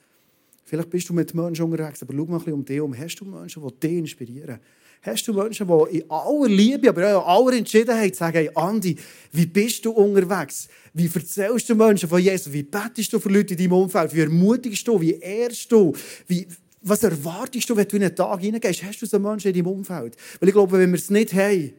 Vielleicht 0.64 0.88
bist 0.88 1.09
du 1.09 1.12
mit 1.12 1.35
Menschen 1.35 1.64
unterwegs, 1.64 2.03
aber 2.03 2.14
schau 2.14 2.25
mal 2.25 2.37
ein 2.37 2.38
bisschen 2.38 2.53
um 2.55 2.64
dich 2.64 2.77
herum. 2.77 2.97
Hast 2.99 3.16
du 3.16 3.25
Menschen, 3.27 3.62
die 3.62 3.81
dich 3.81 3.99
inspirieren? 3.99 4.59
Hast 5.03 5.27
du 5.27 5.35
Menschen, 5.35 5.66
die 5.66 5.99
in 5.99 6.11
aller 6.11 6.49
Liebe, 6.49 6.88
aber 6.88 7.16
auch 7.16 7.23
in 7.23 7.47
aller 7.47 7.59
Entschiedenheit 7.59 8.16
sagen, 8.16 8.38
hey 8.38 8.51
Andi, 8.55 8.97
wie 9.33 9.47
bist 9.47 9.85
du 9.85 9.90
unterwegs? 9.90 10.68
Wie 10.95 11.11
erzählst 11.12 11.68
du 11.68 11.75
Menschen 11.75 12.09
von 12.09 12.23
Jesus? 12.23 12.53
Wie 12.53 12.62
bettest 12.62 13.12
du 13.12 13.18
für 13.18 13.29
Leute 13.29 13.53
in 13.53 13.59
deinem 13.59 13.73
Umfeld? 13.73 14.14
Wie 14.14 14.21
ermutigst 14.21 14.87
du? 14.87 15.01
Wie 15.01 15.14
ehrst 15.14 15.71
du? 15.73 15.92
Wie, 16.29 16.47
was 16.81 17.03
erwartest 17.03 17.68
du, 17.68 17.77
wenn 17.77 17.88
du 17.88 17.97
in 17.97 18.05
einen 18.05 18.14
Tag 18.14 18.40
hineingehst? 18.40 18.83
Hast 18.85 19.03
du 19.03 19.07
so 19.07 19.18
Menschen 19.18 19.49
in 19.49 19.55
deinem 19.55 19.66
Umfeld? 19.66 20.16
Weil 20.38 20.49
ich 20.49 20.55
glaube, 20.55 20.79
wenn 20.79 20.90
wir 20.90 20.99
es 20.99 21.11
nicht 21.11 21.35
haben, 21.35 21.73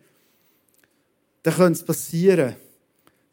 dann 1.43 1.53
könnte 1.53 1.79
es 1.79 1.85
passieren, 1.85 2.55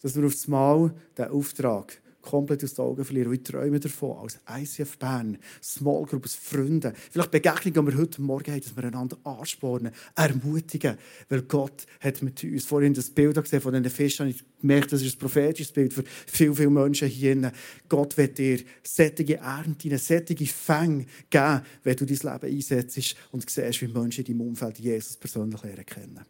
dass 0.03 0.17
wir 0.17 0.27
auf 0.27 0.33
das 0.33 0.49
Mal 0.49 0.93
den 1.17 1.29
Auftrag 1.29 2.01
komplett 2.23 2.63
aus 2.65 2.75
den 2.75 2.85
Augen 2.85 3.05
verlieren. 3.05 3.29
Und 3.29 3.35
ich 3.35 3.43
träume 3.43 3.81
davon, 3.81 4.19
als 4.19 4.39
ICF 4.49 4.99
Bern, 4.99 5.39
Small 5.63 6.05
Group, 6.05 6.25
als 6.25 6.35
Freunde, 6.35 6.93
vielleicht 7.11 7.31
Begegnungen, 7.31 7.87
die 7.87 7.93
wir 7.93 8.03
heute 8.03 8.23
Morgen 8.23 8.53
haben, 8.53 8.61
dass 8.61 8.77
wir 8.77 8.85
einander 8.85 9.17
anspornen, 9.25 9.93
ermutigen, 10.15 10.99
weil 11.29 11.43
Gott 11.43 11.87
hat 12.01 12.23
mit 12.23 12.43
uns, 12.45 12.65
vorhin 12.65 12.95
das 12.95 13.11
Bild 13.11 13.41
gesehen 13.41 13.61
von 13.61 13.73
diesen 13.73 13.91
Fischen, 13.91 14.27
habe 14.27 14.31
ich 14.31 14.45
gemerkt, 14.61 14.93
das 14.93 15.03
ist 15.03 15.17
ein 15.17 15.19
prophetisches 15.19 15.73
Bild 15.73 15.93
für 15.93 16.05
viele, 16.27 16.55
viele 16.55 16.71
Menschen 16.71 17.09
hier. 17.09 17.53
Gott 17.89 18.17
wird 18.17 18.39
dir 18.39 18.61
sättige 18.83 19.37
Ernten, 19.37 19.97
sättige 19.99 20.47
Fänge 20.47 21.07
geben, 21.31 21.63
wenn 21.83 21.97
du 21.97 22.07
dein 22.07 22.17
Leben 22.17 22.57
einsetzt 22.57 23.17
und 23.33 23.49
siehst, 23.49 23.81
wie 23.81 23.89
Menschen 23.89 24.25
in 24.25 24.39
deinem 24.39 24.49
Umfeld 24.49 24.79
Jesus 24.79 25.17
persönlich 25.17 25.63
lernen 25.63 25.87
kennen. 25.87 26.21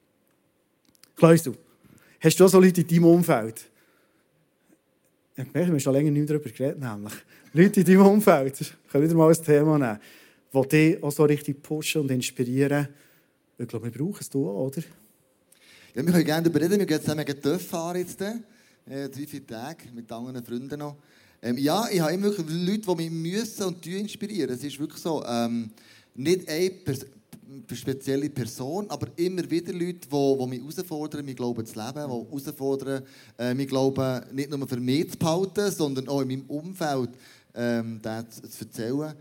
Klausel, 1.17 1.55
hast 2.21 2.37
du 2.37 2.45
auch 2.45 2.49
so 2.49 2.61
Leute 2.61 2.83
in 2.83 2.87
deinem 2.87 3.05
Umfeld? 3.05 3.71
Ich 5.33 5.39
habe 5.41 5.51
gemerkt, 5.51 5.55
wir 5.55 5.67
haben 5.67 5.81
schon 5.81 5.93
länger 5.95 6.11
nicht 6.11 6.29
darüber 6.29 6.51
geredet, 6.51 6.79
nämlich 6.79 7.15
Leute 7.53 7.81
in 7.81 7.87
deinem 7.87 8.07
Umfeld, 8.07 8.61
ich 8.61 8.73
kann 8.91 9.03
wieder 9.03 9.15
mal 9.15 9.33
ein 9.33 9.43
Thema 9.43 9.79
nehmen, 9.79 9.99
die 10.53 10.69
dich 10.69 11.03
auch 11.03 11.11
so 11.13 11.25
richtig 11.25 11.63
pushen 11.63 12.03
und 12.03 12.11
inspirieren. 12.11 12.89
Ich 13.59 13.69
glaube, 13.69 13.93
wir 13.93 13.99
brauchen 13.99 14.21
es 14.21 14.31
auch, 14.35 14.67
oder? 14.67 14.83
Ja, 15.95 16.07
wir 16.07 16.13
können 16.13 16.25
gerne 16.25 16.43
darüber 16.49 16.61
reden. 16.61 16.79
Wir 16.79 16.87
gehen 16.87 17.01
zusammen 17.01 17.25
gegen 17.25 17.59
fahren 17.59 17.99
jetzt. 17.99 18.21
Äh, 18.21 19.09
drei, 19.09 19.27
vier 19.27 19.47
Tage 19.47 19.85
mit 19.93 20.11
anderen 20.11 20.45
Freunden 20.45 20.79
noch. 20.79 20.97
Ähm, 21.43 21.59
ja, 21.59 21.89
ich 21.91 22.01
habe 22.01 22.13
immer 22.13 22.29
Leute, 22.29 22.47
die 22.47 22.95
mich 22.95 23.11
müssen 23.11 23.65
und 23.65 23.87
inspirieren. 23.87 24.55
Es 24.55 24.63
ist 24.63 24.79
wirklich 24.79 25.01
so, 25.01 25.25
ähm, 25.25 25.71
nicht 26.15 26.49
eine 26.49 26.71
Person, 26.71 27.09
spezielle 27.73 28.31
Person, 28.31 28.87
aber 28.89 29.09
immer 29.17 29.49
wieder 29.51 29.73
Leute, 29.73 30.09
die, 30.09 30.09
die 30.09 30.47
mich 30.47 30.61
herausfordern, 30.61 31.25
mein 31.25 31.35
Glauben 31.35 31.67
zu 31.67 31.79
leben, 31.79 31.95
die 31.95 32.01
herausfordern, 32.01 33.03
äh, 33.39 33.55
mein 33.55 33.67
Glauben 33.67 34.23
nicht 34.33 34.51
nur 34.51 34.67
für 34.67 34.81
mich 34.81 35.11
zu 35.11 35.19
behalten, 35.19 35.71
sondern 35.71 36.09
auch 36.09 36.21
in 36.21 36.29
meinem 36.29 36.47
Umfeld 36.47 37.11
ähm, 37.55 37.99
das 38.03 38.41
zu 38.43 38.65
erzählen. 38.65 39.15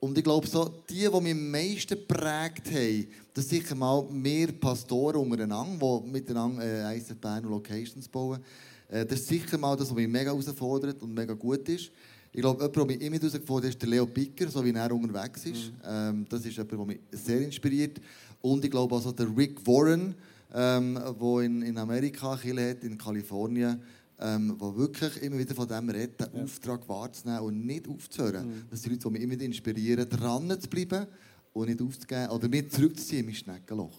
Und 0.00 0.16
ich 0.16 0.24
glaube, 0.24 0.46
so, 0.46 0.82
die, 0.88 0.94
die 0.94 1.20
mich 1.20 1.32
am 1.32 1.50
meisten 1.50 1.88
geprägt 1.88 2.70
haben, 2.72 3.06
das 3.34 3.48
sind 3.48 3.62
sicher 3.62 3.74
mal 3.74 4.02
mehr 4.10 4.48
Pastoren 4.52 5.20
untereinander, 5.20 6.02
die 6.04 6.10
miteinander 6.10 6.62
äh, 6.62 6.96
ISF 6.96 7.16
Bern 7.16 7.44
Locations 7.44 8.08
bauen. 8.08 8.40
Äh, 8.88 9.04
das 9.04 9.20
ist 9.20 9.28
sicher 9.28 9.58
mal 9.58 9.76
das, 9.76 9.90
was 9.90 9.96
mich 9.96 10.08
mega 10.08 10.30
herausfordert 10.30 11.02
und 11.02 11.12
mega 11.12 11.34
gut 11.34 11.68
ist. 11.68 11.90
Ich 12.32 12.40
glaube, 12.40 12.60
jemand, 12.60 12.76
der 12.76 12.84
mich 12.84 13.00
immer 13.00 13.16
herausgefordert 13.16 13.64
hat, 13.64 13.74
ist 13.74 13.82
der 13.82 13.88
Leo 13.88 14.06
Picker, 14.06 14.48
so 14.48 14.64
wie 14.64 14.70
er 14.70 14.92
unterwegs 14.92 15.46
ist. 15.46 15.72
Mhm. 15.72 15.72
Ähm, 15.84 16.26
das 16.28 16.44
ist 16.44 16.56
jemand, 16.56 16.72
der 16.72 16.86
mich 16.86 17.00
sehr 17.12 17.40
inspiriert. 17.40 18.00
Und 18.40 18.64
ich 18.64 18.70
glaube 18.70 18.94
also 18.94 19.10
der 19.12 19.36
Rick 19.36 19.66
Warren, 19.66 20.14
ähm, 20.54 20.94
der 20.94 21.40
in, 21.40 21.62
in 21.62 21.76
Amerika 21.76 22.36
Chile 22.36 22.70
hat, 22.70 22.84
in 22.84 22.96
Kalifornien, 22.96 23.80
ähm, 24.20 24.56
der 24.60 24.76
wirklich 24.76 25.22
immer 25.22 25.38
wieder 25.38 25.54
von 25.54 25.66
dem 25.66 25.88
redet, 25.88 26.20
den 26.20 26.28
ja. 26.34 26.42
Auftrag 26.42 26.88
wahrzunehmen 26.88 27.40
und 27.40 27.66
nicht 27.66 27.88
aufzuhören. 27.88 28.46
Mhm. 28.46 28.62
Das 28.70 28.82
sind 28.82 28.92
Leute, 28.92 29.08
die 29.08 29.12
mich 29.12 29.22
immer 29.22 29.40
inspirieren, 29.40 30.08
dran 30.08 30.60
zu 30.60 30.68
bleiben 30.68 31.06
und 31.52 31.68
nicht 31.68 31.82
aufzugeben 31.82 32.30
oder 32.30 32.48
nicht 32.48 32.72
zurückzuziehen 32.72 33.20
in 33.20 33.26
mein 33.26 33.34
Schneckenloch. 33.34 33.96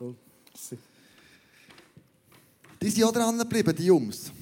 Cool. 0.00 0.16
Die 2.80 2.90
sind 2.90 3.04
auch 3.04 3.12
dran 3.12 3.38
geblieben, 3.38 3.74
die 3.76 3.86
Jungs. 3.86 4.32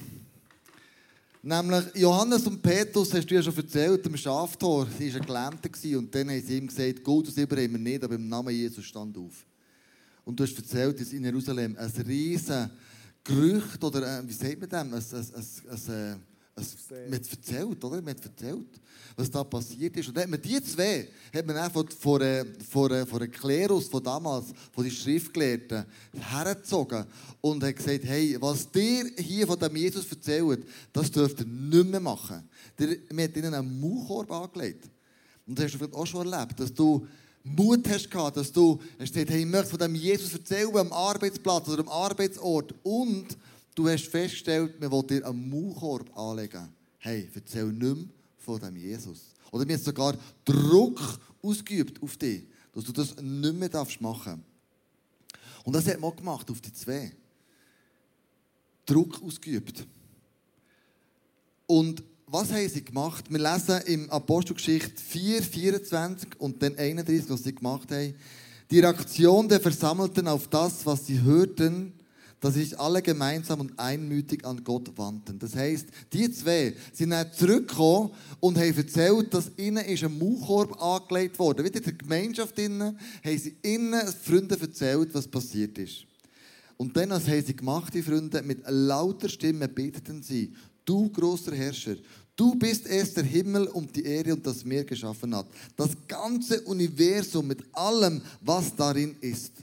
Nämlich 1.47 1.85
Johannes 1.95 2.45
und 2.45 2.61
Petrus, 2.61 3.13
hast 3.13 3.25
du 3.25 3.35
ja 3.35 3.41
schon 3.41 3.55
erzählt, 3.55 4.05
am 4.05 4.17
Schaftor, 4.17 4.85
sie 4.99 5.13
war 5.13 5.21
ein 5.21 5.25
Gelähmter 5.25 5.97
und 5.97 6.13
dann 6.13 6.29
haben 6.29 6.41
sie 6.41 6.57
ihm 6.57 6.67
gesagt, 6.67 7.01
Gold 7.01 7.29
haben 7.29 7.49
wir 7.49 7.67
nicht, 7.79 8.03
aber 8.03 8.15
im 8.15 8.27
Namen 8.27 8.53
Jesus 8.53 8.83
stand 8.83 9.17
auf. 9.17 9.45
Und 10.25 10.37
du 10.37 10.43
hast 10.43 10.57
erzählt, 10.57 10.99
dass 10.99 11.13
in 11.13 11.23
Jerusalem 11.23 11.77
ein 11.79 11.89
riesen 12.05 12.69
Gerücht, 13.23 13.81
oder 13.81 14.19
äh, 14.19 14.27
wie 14.27 14.33
sagt 14.33 14.59
man 14.59 14.69
dem, 14.69 14.93
ein, 14.93 15.01
ein, 15.01 15.25
ein, 15.69 15.79
ein 15.89 16.21
man 16.57 17.19
hat 17.19 17.31
erzählt, 17.31 17.83
oder? 17.83 18.01
Man 18.01 18.15
hat 18.15 18.25
erzählt, 18.25 18.67
was 19.15 19.29
da 19.29 19.43
passiert 19.43 19.95
ist. 19.97 20.09
Und 20.09 20.29
man 20.29 20.41
die 20.41 20.61
zwei, 20.63 21.07
hat 21.33 21.45
man 21.45 21.57
auch 21.57 21.71
von, 21.71 21.87
von, 21.89 22.21
von, 22.69 23.07
von 23.07 23.19
der 23.19 23.27
Klerus 23.27 23.87
von 23.87 24.03
damals, 24.03 24.47
von 24.71 24.83
den 24.83 24.93
Schriftgelehrten, 24.93 25.85
hergezogen 26.13 27.05
und 27.41 27.63
hat 27.63 27.75
gesagt, 27.75 28.03
hey, 28.03 28.37
was 28.39 28.69
dir 28.71 29.11
hier 29.17 29.45
von 29.47 29.59
dem 29.59 29.75
Jesus 29.75 30.09
erzählt, 30.09 30.65
das 30.93 31.11
dürft 31.11 31.39
ihr 31.41 31.45
nicht 31.45 31.89
mehr 31.89 31.99
machen. 31.99 32.47
Man 33.11 33.23
hat 33.23 33.37
ihnen 33.37 33.53
einen 33.53 33.79
Mauchkorb 33.79 34.31
angelegt. 34.31 34.89
Und 35.45 35.57
das 35.57 35.65
hast 35.65 35.75
du 35.75 35.77
vielleicht 35.77 35.93
auch 35.93 36.05
schon 36.05 36.31
erlebt, 36.31 36.59
dass 36.59 36.73
du 36.73 37.07
Mut 37.43 37.87
hast 37.87 38.11
gehabt, 38.11 38.37
dass 38.37 38.51
du 38.51 38.79
hast 38.99 39.13
gesagt, 39.13 39.29
hey, 39.29 39.41
ich 39.41 39.45
möchte 39.45 39.69
von 39.69 39.79
dem 39.79 39.95
Jesus 39.95 40.33
erzählen 40.33 40.75
am 40.75 40.91
Arbeitsplatz 40.91 41.69
oder 41.69 41.81
am 41.81 41.89
Arbeitsort 41.89 42.73
und 42.83 43.37
Du 43.77 43.87
hast 43.87 44.07
festgestellt, 44.07 44.79
man 44.81 44.91
will 44.91 45.03
dir 45.03 45.23
einen 45.23 45.51
Maulkorb 45.51 46.09
anlegen. 46.17 46.67
Hey, 46.97 47.29
erzähl 47.35 47.67
nicht 47.67 47.79
mehr 47.79 48.07
von 48.39 48.59
dem 48.59 48.75
Jesus. 48.75 49.35
Oder 49.51 49.67
mir 49.67 49.77
sogar 49.77 50.17
Druck 50.43 51.19
ausgeübt 51.43 52.01
auf 52.01 52.17
dich, 52.17 52.47
dass 52.73 52.85
du 52.85 52.91
das 52.91 53.15
nicht 53.17 53.53
mehr 53.53 53.69
machen 53.99 54.41
darfst. 54.41 55.63
Und 55.63 55.73
das 55.73 55.85
hat 55.85 55.99
man 55.99 56.15
gemacht 56.15 56.49
auf 56.49 56.59
die 56.59 56.73
zwei. 56.73 57.11
Druck 58.83 59.21
ausgeübt. 59.21 59.85
Und 61.67 62.01
was 62.25 62.51
haben 62.51 62.69
sie 62.69 62.83
gemacht? 62.83 63.25
Wir 63.29 63.37
lesen 63.37 63.79
im 63.85 64.09
Apostelgeschichte 64.09 64.99
4, 64.99 65.43
24 65.43 66.29
und 66.39 66.63
dann 66.63 66.75
31, 66.75 67.29
was 67.29 67.43
sie 67.43 67.53
gemacht 67.53 67.91
haben. 67.91 68.15
Die 68.71 68.79
Reaktion 68.79 69.47
der 69.47 69.59
Versammelten 69.59 70.27
auf 70.27 70.47
das, 70.47 70.83
was 70.83 71.05
sie 71.05 71.21
hörten, 71.21 71.93
dass 72.39 72.53
sich 72.53 72.79
alle 72.79 73.01
gemeinsam 73.01 73.61
und 73.61 73.79
einmütig 73.79 74.45
an 74.45 74.63
Gott 74.63 74.95
wandten. 74.97 75.39
Das 75.39 75.55
heißt, 75.55 75.87
die 76.13 76.31
zwei 76.31 76.75
sind 76.93 77.09
dann 77.09 77.31
zurückgekommen 77.33 78.11
und 78.39 78.57
haben 78.57 78.77
erzählt, 78.77 79.33
dass 79.33 79.51
ihnen 79.57 79.83
ist 79.85 80.03
ein 80.03 80.17
Maulkorb 80.17 80.81
angelegt 80.81 81.39
wurde. 81.39 81.63
Wieder 81.63 81.77
in 81.77 81.83
der 81.83 81.93
Gemeinschaft 81.93 82.57
innen 82.59 82.97
haben 83.23 83.37
sie 83.37 83.55
ihnen 83.63 84.07
Freunden 84.23 84.59
erzählt, 84.59 85.13
was 85.13 85.27
passiert 85.27 85.77
ist. 85.77 86.05
Und 86.77 86.95
dann, 86.95 87.09
was 87.09 87.27
haben 87.27 87.43
sie 87.43 87.55
gemacht, 87.55 87.93
die 87.93 88.03
Freunde? 88.03 88.43
Mit 88.43 88.61
lauter 88.67 89.29
Stimme 89.29 89.67
beteten 89.67 90.21
sie, 90.21 90.53
du 90.85 91.09
großer 91.09 91.55
Herrscher, 91.55 91.95
Du 92.37 92.53
bist 92.53 92.85
erst 92.85 93.17
der 93.17 93.23
Himmel 93.23 93.65
und 93.65 93.95
die 93.95 94.05
Erde 94.05 94.35
und 94.35 94.45
das 94.45 94.63
Meer 94.63 94.85
geschaffen 94.85 95.35
hat. 95.35 95.47
Das 95.75 95.89
ganze 96.07 96.61
Universum 96.61 97.47
mit 97.47 97.63
allem, 97.73 98.21
was 98.41 98.75
darin 98.75 99.15
ist. 99.21 99.53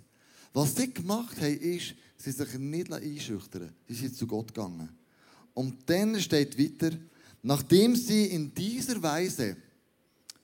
Was 0.52 0.74
sie 0.74 0.92
gemacht 0.92 1.40
haben, 1.40 1.56
ist, 1.60 1.94
Sie 2.24 2.32
sich 2.32 2.58
nicht 2.58 2.90
einschüchtern. 2.90 3.70
Sie 3.87 3.94
sind 3.94 4.16
zu 4.16 4.26
Gott 4.26 4.54
gegangen. 4.54 4.88
Und 5.52 5.76
dann 5.87 6.18
steht 6.18 6.58
weiter, 6.58 6.96
nachdem 7.42 7.94
sie 7.94 8.26
in 8.26 8.52
dieser 8.54 9.02
Weise 9.02 9.56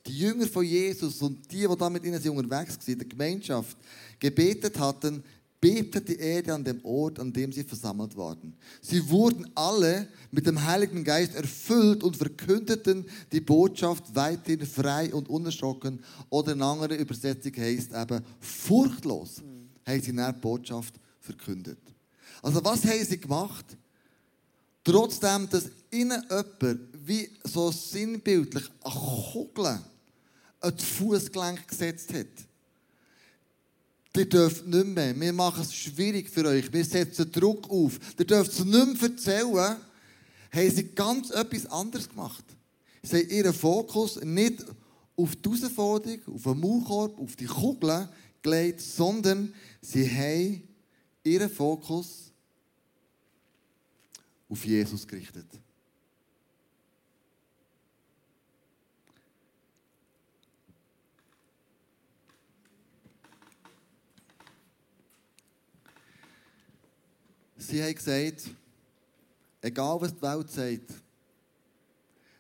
die 0.07 0.19
Jünger 0.19 0.47
von 0.47 0.65
Jesus 0.65 1.23
und 1.23 1.51
die, 1.51 1.67
die 1.67 1.77
da 1.79 1.89
mit 1.89 2.05
ihnen 2.05 2.29
unterwegs 2.29 2.79
waren, 2.87 2.99
der 2.99 3.09
Gemeinschaft, 3.09 3.79
gebetet 4.19 4.79
hatten, 4.79 5.23
bebte 5.59 6.01
die 6.01 6.19
Erde 6.19 6.55
an 6.55 6.65
dem 6.65 6.85
Ort, 6.85 7.19
an 7.19 7.33
dem 7.33 7.51
sie 7.51 7.65
versammelt 7.65 8.17
waren. 8.17 8.55
Sie 8.83 9.09
wurden 9.09 9.51
alle 9.55 10.09
mit 10.31 10.47
dem 10.47 10.63
Heiligen 10.63 11.03
Geist 11.03 11.35
erfüllt 11.35 12.03
und 12.03 12.17
verkündeten 12.17 13.07
die 13.33 13.41
Botschaft 13.41 14.15
weiterhin 14.15 14.67
frei 14.67 15.13
und 15.15 15.29
unerschrocken. 15.29 16.01
Oder 16.29 16.53
in 16.53 16.63
anderer 16.63 16.97
Übersetzung 16.97 17.53
heißt 17.57 17.93
eben 17.93 18.23
furchtlos, 18.39 19.39
mhm. 19.39 19.69
haben 19.87 20.03
sie 20.03 20.11
in 20.11 20.17
der 20.17 20.33
Botschaft 20.33 20.95
verkündet. 21.31 21.79
Also 22.43 22.65
was 22.65 22.85
haben 22.85 23.05
sie 23.05 23.19
gemacht? 23.19 23.65
Trotzdem, 24.83 25.49
dass 25.49 25.71
ihnen 25.91 26.23
jemand 26.29 26.81
wie 27.07 27.31
so 27.45 27.71
sinnbildlich 27.71 28.65
eine 28.83 28.95
Kugel 28.95 29.67
an 29.67 29.83
das 30.61 30.85
Fußgelenk 30.85 31.69
gesetzt 31.69 32.13
hat. 32.13 32.27
Ihr 34.17 34.29
dürft 34.29 34.67
nicht 34.67 34.87
mehr. 34.87 35.19
Wir 35.19 35.33
machen 35.33 35.63
es 35.63 35.75
schwierig 35.75 36.29
für 36.29 36.45
euch. 36.45 36.73
Wir 36.73 36.85
setzen 36.85 37.31
Druck 37.31 37.71
auf. 37.71 37.99
Ihr 38.19 38.25
dürft 38.25 38.53
es 38.53 38.65
nicht 38.65 39.01
mehr 39.01 39.11
erzählen. 39.11 39.77
Haben 40.53 40.71
sie 40.71 40.89
ganz 40.95 41.31
etwas 41.31 41.67
anderes 41.67 42.09
gemacht. 42.09 42.45
Sie 43.03 43.19
haben 43.19 43.31
ihren 43.31 43.55
Fokus 43.55 44.21
nicht 44.23 44.65
auf 45.17 45.37
die 45.37 45.49
Herausforderung, 45.49 46.21
auf 46.35 46.43
den 46.43 46.61
Maulkorb, 46.61 47.19
auf 47.19 47.37
die 47.37 47.47
Kugel 47.47 48.09
gelegt, 48.43 48.81
sondern 48.81 49.55
sie 49.81 50.09
haben 50.09 50.70
ihren 51.25 51.51
Fokus 51.51 52.33
auf 54.49 54.65
Jesus 54.65 55.07
gerichtet. 55.07 55.47
Sie 67.57 67.81
haben 67.81 67.95
gesagt, 67.95 68.51
egal 69.61 70.01
was 70.01 70.13
die 70.13 70.23
Welt 70.23 70.51
sagt, 70.51 70.93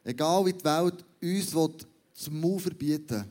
egal 0.03 0.45
wie 0.47 0.53
die 0.53 0.65
Welt 0.65 1.05
uns 1.23 1.87
zum 2.15 2.41
Mund 2.41 2.63
verbieten 2.63 3.31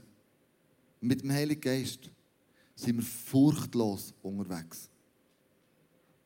mit 1.02 1.22
dem 1.22 1.32
Heiligen 1.32 1.60
Geist, 1.60 2.10
sind 2.76 2.98
wir 2.98 3.04
furchtlos 3.04 4.14
unterwegs. 4.22 4.90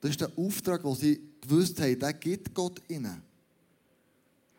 Das 0.03 0.11
ist 0.11 0.19
der 0.19 0.37
Auftrag, 0.37 0.83
den 0.83 0.95
sie 0.95 1.21
gewusst 1.39 1.79
haben, 1.79 1.97
den 1.97 2.19
gibt 2.19 2.53
Gott 2.53 2.81
ihnen. 2.89 3.21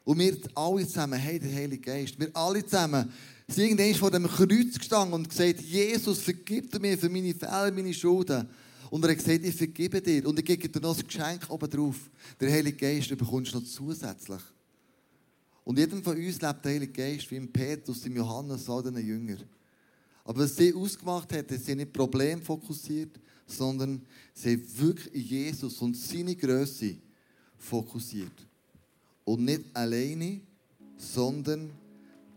Und 0.02 0.18
wir 0.18 0.38
alle 0.54 0.86
zusammen 0.86 1.22
haben 1.22 1.38
den 1.38 1.54
Heiligen 1.54 1.82
Geist. 1.82 2.18
Wir 2.18 2.34
alle 2.34 2.64
zusammen 2.64 3.12
sind 3.46 3.78
irgendwann 3.78 3.94
vor 3.94 4.10
dem 4.10 4.26
Kreuz 4.26 4.78
gestanden 4.78 5.12
und 5.12 5.28
gesagt, 5.28 5.60
Jesus, 5.60 6.20
vergib 6.20 6.80
mir 6.80 6.96
für 6.96 7.10
meine 7.10 7.34
Fehler, 7.34 7.70
meine 7.72 7.92
Schulden. 7.92 8.48
Und 8.88 9.04
er 9.04 9.10
hat 9.10 9.18
gesagt, 9.18 9.44
ich 9.44 9.54
vergebe 9.54 10.00
dir. 10.00 10.26
Und 10.26 10.38
ich 10.38 10.46
gebe 10.46 10.66
dir 10.66 10.80
noch 10.80 10.98
ein 10.98 11.06
Geschenk 11.06 11.50
oben 11.50 11.68
drauf. 11.68 11.96
Der 12.40 12.50
Heilige 12.50 12.78
Geist 12.78 13.10
bekommst 13.10 13.52
du 13.52 13.58
noch 13.58 13.66
zusätzlich. 13.66 14.40
Und 15.62 15.78
jedem 15.78 16.02
von 16.02 16.16
uns 16.16 16.40
lebt 16.40 16.64
der 16.64 16.72
Heilige 16.72 16.92
Geist, 16.92 17.30
wie 17.30 17.36
im 17.36 17.52
Petrus, 17.52 18.06
im 18.06 18.16
Johannes, 18.16 18.66
all 18.70 18.82
diesen 18.82 19.06
Jünger. 19.06 19.36
Aber 20.24 20.42
was 20.42 20.56
sie 20.56 20.72
ausgemacht 20.72 21.30
hat, 21.34 21.50
sie 21.50 21.58
sind 21.58 21.76
nicht 21.76 21.92
problemfokussiert, 21.92 23.20
sondern 23.46 24.02
sie 24.32 24.52
haben 24.52 24.78
wirklich 24.78 25.30
Jesus 25.30 25.80
und 25.80 25.96
seine 25.96 26.34
Größe 26.34 26.96
fokussiert. 27.58 28.32
Und 29.24 29.44
nicht 29.44 29.62
alleine, 29.72 30.40
sondern 30.96 31.70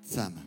zusammen. 0.04 0.42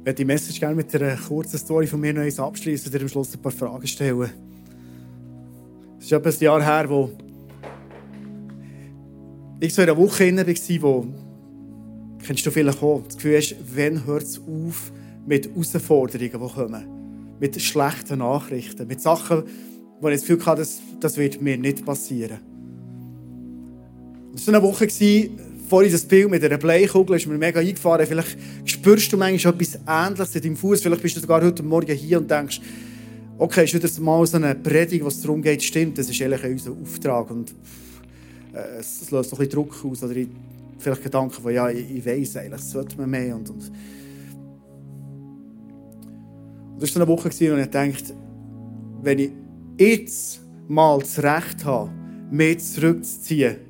Ich 0.00 0.04
werde 0.04 0.16
die 0.16 0.24
Message 0.24 0.58
gerne 0.58 0.74
mit 0.74 0.94
einer 0.94 1.16
kurzen 1.16 1.58
Story 1.58 1.86
von 1.86 2.00
mir 2.00 2.14
noch 2.14 2.38
abschließen 2.38 2.90
und 2.90 3.02
am 3.02 3.08
Schluss 3.08 3.34
ein 3.34 3.42
paar 3.42 3.52
Fragen 3.52 3.86
stellen. 3.86 4.30
Es 5.98 6.06
ist 6.06 6.12
etwa 6.12 6.30
ein 6.30 6.38
Jahr 6.40 6.62
her, 6.62 6.88
wo 6.88 7.10
ich 9.60 9.74
so 9.74 9.82
in 9.82 9.88
einer 9.88 9.98
Woche 9.98 10.36
war, 10.36 10.82
wo, 10.82 11.06
kennst 12.24 12.46
du 12.46 12.50
vielleicht 12.50 12.82
auch, 12.82 13.02
das 13.04 13.16
Gefühl 13.16 13.36
hast, 13.36 13.56
wann 13.74 14.06
hört 14.06 14.22
es 14.22 14.38
auf 14.38 14.92
mit 15.26 15.48
Herausforderungen, 15.48 16.30
die 16.32 16.54
kommen? 16.54 16.84
Mit 17.40 17.60
schlechten 17.60 18.18
Nachrichten, 18.18 18.86
mit 18.86 19.00
Sachen, 19.00 19.44
wo 20.00 20.08
ich 20.08 20.20
das 20.20 20.26
Gefühl 20.26 20.46
hatte, 20.46 20.60
das, 20.60 20.80
das 21.00 21.16
wird 21.16 21.40
mir 21.42 21.56
nicht 21.56 21.84
passieren. 21.84 22.38
Es 24.34 24.46
war 24.46 24.54
eine 24.54 24.62
Woche, 24.62 24.86
vorhin 25.68 25.92
das 25.92 26.04
Bild 26.04 26.30
mit 26.30 26.44
einer 26.44 26.58
Bleikugel, 26.58 27.16
ist 27.16 27.26
mir 27.26 27.36
mega 27.36 27.60
eingefahren. 27.60 28.06
Vielleicht 28.06 28.38
spürst 28.64 29.12
du 29.12 29.16
manchmal 29.16 29.54
etwas 29.54 29.78
Ähnliches 29.86 30.34
in 30.36 30.42
deinem 30.42 30.56
Fuß. 30.56 30.80
Vielleicht 30.80 31.02
bist 31.02 31.16
du 31.16 31.20
sogar 31.20 31.42
heute 31.42 31.62
Morgen 31.62 31.94
hier 31.94 32.18
und 32.18 32.30
denkst, 32.30 32.60
okay, 33.38 33.64
ist 33.64 33.74
wieder 33.74 33.88
mal 34.00 34.26
so 34.26 34.36
eine 34.36 34.54
Predigt, 34.54 35.04
was 35.04 35.20
darum 35.20 35.42
geht, 35.42 35.62
stimmt, 35.62 35.98
das 35.98 36.08
ist 36.08 36.20
eigentlich 36.22 36.44
unser 36.44 36.72
Auftrag. 36.72 37.30
Und 37.30 37.54
äh, 38.52 38.78
es 38.78 39.10
löst 39.10 39.32
noch 39.32 39.38
ein 39.38 39.46
bisschen 39.46 39.62
Druck 39.62 39.84
aus. 39.84 40.02
Oder 40.02 40.16
ich, 40.16 40.28
vielleicht 40.78 41.02
Gedanken 41.02 41.42
von, 41.42 41.52
ja, 41.52 41.68
ich, 41.70 41.90
ich 41.90 42.06
weiss 42.06 42.36
eigentlich, 42.36 42.60
sollte 42.62 42.96
man 42.96 43.10
mehr. 43.10 43.34
Und, 43.34 43.50
und. 43.50 43.70
und 46.72 46.82
das 46.82 46.94
war 46.94 47.02
eine 47.02 47.10
Woche, 47.10 47.30
wo 47.30 47.56
ich 47.56 47.70
dachte, 47.70 48.14
wenn 49.02 49.18
ich 49.18 49.30
jetzt 49.78 50.40
mal 50.68 50.98
das 50.98 51.22
Recht 51.22 51.64
habe, 51.64 51.90
mehr 52.30 52.58
zurückzuziehen, 52.58 53.68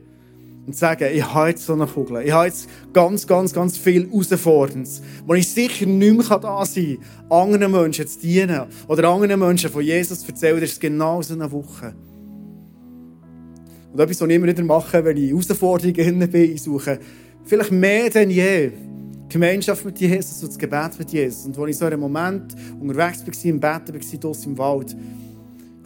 und 0.69 0.75
zu 0.75 0.81
sagen, 0.81 1.09
ich 1.15 1.25
habe 1.25 1.49
jetzt 1.49 1.65
so 1.65 1.73
eine 1.73 1.87
Kugel, 1.87 2.23
ich 2.27 2.31
habe 2.31 2.45
jetzt 2.45 2.69
ganz, 2.93 3.27
ganz, 3.27 3.55
ganz 3.55 3.79
viel 3.79 4.07
Herausforderndes, 4.07 5.01
wo 5.25 5.33
ich 5.33 5.49
sicher 5.51 5.87
nicht 5.87 6.29
mehr 6.29 6.39
da 6.39 6.67
sein 6.67 6.99
kann, 7.27 7.49
anderen 7.49 7.73
Menschen 7.73 8.07
zu 8.07 8.19
dienen 8.19 8.67
oder 8.87 9.09
anderen 9.09 9.41
Menschen 9.41 9.71
von 9.71 9.83
Jesus 9.83 10.21
zu 10.21 10.29
erzählen, 10.29 10.61
das 10.61 10.73
ist 10.73 10.81
genau 10.81 11.23
so 11.23 11.33
eine 11.33 11.51
Woche. 11.51 11.95
Und 13.93 14.01
etwas, 14.01 14.21
was 14.21 14.29
ich 14.29 14.35
immer 14.35 14.47
wieder 14.47 14.65
mache, 14.65 15.05
wenn 15.05 15.17
ich 15.17 15.31
Herausforderungen 15.31 16.31
bin, 16.31 16.53
ich 16.53 16.63
suche 16.63 16.99
vielleicht 17.45 17.73
mehr 17.73 18.11
denn 18.11 18.31
je 18.31 18.71
Gemeinschaft 19.29 19.85
mit 19.85 20.01
Jesus 20.01 20.43
und 20.43 20.51
das 20.51 20.59
Gebet 20.59 20.99
mit 20.99 21.11
Jesus. 21.11 21.47
Und 21.47 21.59
als 21.59 21.71
ich 21.71 21.77
so 21.77 21.87
in 21.87 21.93
einem 21.93 22.01
Moment 22.01 22.55
unterwegs 22.81 23.27
war, 23.27 23.45
im 23.45 23.61
Bett 23.61 23.93
war, 23.93 24.21
draussen 24.21 24.53
im 24.53 24.59
Wald, 24.59 24.97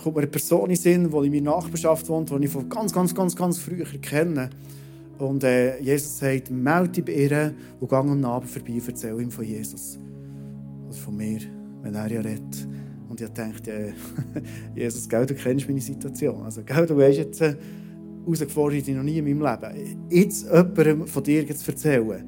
kommt 0.03 0.17
mir 0.17 0.23
eine 0.23 0.31
Person 0.31 0.63
in 0.63 0.69
den 0.71 0.77
Sinn, 0.77 1.11
die 1.11 1.27
in 1.27 1.33
meiner 1.33 1.57
Nachbarschaft 1.57 2.09
wohnt, 2.09 2.31
die 2.31 2.45
ich 2.45 2.51
von 2.51 2.69
ganz, 2.69 2.93
ganz, 2.93 3.15
ganz, 3.15 3.35
ganz 3.35 3.59
früher 3.59 3.85
kenne. 3.85 4.51
Und 5.19 5.45
äh, 5.45 5.81
Jesus 5.81 6.19
sagt, 6.19 6.51
melde 6.51 6.89
dich 6.89 7.05
bei 7.05 7.13
ihr 7.13 7.55
und 7.79 7.89
geh 7.89 7.97
am 7.97 8.25
Abend 8.25 8.51
vorbei 8.51 8.73
und 8.73 8.89
erzähl 8.89 9.21
ihm 9.21 9.31
von 9.31 9.45
Jesus. 9.45 9.99
Also 10.89 11.01
von 11.01 11.17
mir, 11.17 11.41
wenn 11.83 11.95
er 11.95 12.11
ja 12.11 12.21
redet. 12.21 12.69
Und 13.09 13.21
ich 13.21 13.29
dachte, 13.29 13.71
äh, 13.71 13.93
Jesus, 14.75 15.09
gell, 15.09 15.27
du 15.27 15.35
kennst 15.35 15.69
meine 15.69 15.81
Situation. 15.81 16.43
Also, 16.43 16.63
gell, 16.65 16.87
du 16.87 16.97
weißt 16.97 17.19
jetzt, 17.19 17.41
äh, 17.41 17.55
herausgefordert 18.25 18.89
ich 18.89 18.95
noch 18.95 19.03
nie 19.03 19.19
in 19.19 19.25
meinem 19.25 19.41
Leben. 19.41 20.07
Jetzt 20.11 20.45
jemandem 20.45 21.07
von 21.07 21.23
dir 21.23 21.47
zu 21.55 21.71
erzählen. 21.71 22.25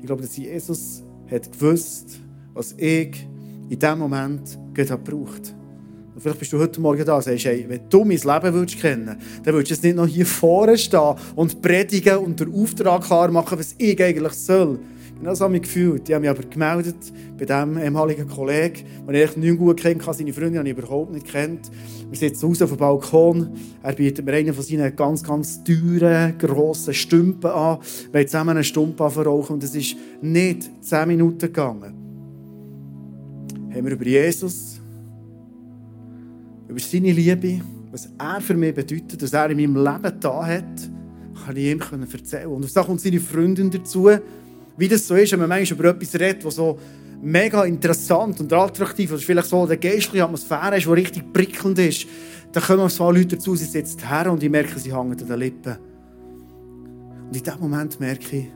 Ich 0.00 0.06
glaube, 0.06 0.22
dass 0.22 0.36
Jesus 0.36 1.02
hat 1.30 1.50
gewusst, 1.52 2.20
was 2.54 2.72
ich 2.76 3.26
in 3.68 3.78
diesem 3.78 3.98
Moment 3.98 4.58
gebraucht 4.74 5.06
habe. 5.06 5.60
Und 6.14 6.20
vielleicht 6.20 6.38
bist 6.40 6.52
du 6.52 6.58
heute 6.58 6.80
Morgen 6.80 7.04
da 7.04 7.16
und 7.16 7.22
sagst, 7.22 7.44
hey, 7.44 7.64
wenn 7.68 7.88
du 7.88 8.04
mein 8.04 8.18
Leben 8.18 8.54
würdest 8.54 8.80
kennen 8.80 9.16
dann 9.44 9.54
würdest 9.54 9.70
du 9.70 9.74
jetzt 9.74 9.84
nicht 9.84 9.96
noch 9.96 10.06
hier 10.06 10.26
vorne 10.26 10.76
stehen 10.76 11.14
und 11.36 11.62
predigen 11.62 12.18
und 12.18 12.40
den 12.40 12.52
Auftrag 12.52 13.04
klar 13.04 13.30
machen, 13.30 13.58
was 13.58 13.74
ich 13.78 14.02
eigentlich 14.02 14.32
soll. 14.32 14.80
Genau 15.20 15.34
so 15.34 15.44
habe 15.44 15.56
ich 15.56 15.62
gefühlt. 15.62 16.08
Ich 16.08 16.14
habe 16.14 16.22
mich 16.22 16.30
aber 16.30 16.48
gemeldet 16.48 16.96
bei 17.38 17.44
diesem 17.44 17.76
ehemaligen 17.76 18.26
Kollegen, 18.26 18.86
den 19.06 19.14
ich 19.14 19.36
nicht 19.36 19.58
gut 19.58 19.76
kennt, 19.76 20.02
seine 20.02 20.32
Freundin 20.32 20.60
habe 20.60 20.70
ich 20.70 20.78
überhaupt 20.78 21.12
nicht 21.12 21.26
kennt. 21.26 21.70
Wir 22.08 22.18
sitzen 22.18 22.46
raus 22.46 22.62
auf 22.62 22.70
dem 22.70 22.78
Balkon. 22.78 23.50
Er 23.82 23.92
bietet 23.92 24.24
mir 24.24 24.32
einen 24.32 24.54
von 24.54 24.64
seinen 24.64 24.96
ganz, 24.96 25.22
ganz 25.22 25.62
teuren, 25.62 26.38
grossen 26.38 26.94
Stümpen 26.94 27.50
an. 27.50 27.80
Wir 28.10 28.20
haben 28.20 28.28
zusammen 28.28 28.50
einen 28.56 28.64
Stumpen 28.64 29.10
verrauchen 29.10 29.52
und 29.54 29.62
es 29.62 29.74
ist 29.74 29.94
nicht 30.22 30.70
zehn 30.80 31.08
Minuten 31.08 31.38
gegangen. 31.38 31.94
Haben 33.74 33.84
wir 33.84 33.92
über 33.92 34.06
Jesus, 34.06 34.80
über 36.66 36.80
seine 36.80 37.12
Liebe, 37.12 37.60
was 37.92 38.08
er 38.18 38.40
für 38.40 38.54
mich 38.54 38.74
bedeutet, 38.74 39.22
was 39.22 39.34
er 39.34 39.50
in 39.50 39.58
meinem 39.58 39.84
Leben 39.84 40.18
da 40.18 40.46
hat, 40.46 40.90
kann 41.44 41.56
ich 41.56 41.72
ihm 41.72 41.80
erzählen. 42.10 42.46
Und 42.46 42.74
da 42.74 42.82
kommt 42.82 43.02
seine 43.02 43.20
Freundin 43.20 43.70
dazu, 43.70 44.08
wie 44.80 44.88
das 44.88 45.06
so 45.06 45.14
ist, 45.14 45.30
wenn 45.32 45.40
man 45.40 45.50
manchmal 45.50 45.78
über 45.78 45.90
etwas 45.90 46.18
redet, 46.18 46.42
was 46.44 46.54
so 46.54 46.78
mega 47.20 47.64
interessant 47.64 48.40
und 48.40 48.50
attraktiv 48.50 49.12
ist, 49.12 49.24
vielleicht 49.24 49.48
so 49.48 49.62
eine 49.62 49.76
geistliche 49.76 50.24
Atmosphäre 50.24 50.78
ist, 50.78 50.86
die 50.86 50.90
richtig 50.90 51.32
prickelnd 51.34 51.78
ist, 51.78 52.06
dann 52.52 52.62
kommen 52.62 52.88
zwei 52.88 53.12
Leute 53.12 53.36
dazu, 53.36 53.54
sie 53.54 53.66
sitzen 53.66 54.08
her 54.08 54.32
und 54.32 54.42
ich 54.42 54.48
merke, 54.48 54.78
sie 54.78 54.90
hängen 54.90 55.12
an 55.12 55.16
den 55.18 55.38
Lippen. 55.38 55.76
Und 57.26 57.36
in 57.36 57.42
diesem 57.42 57.60
Moment 57.60 58.00
merke 58.00 58.36
ich, 58.38 58.48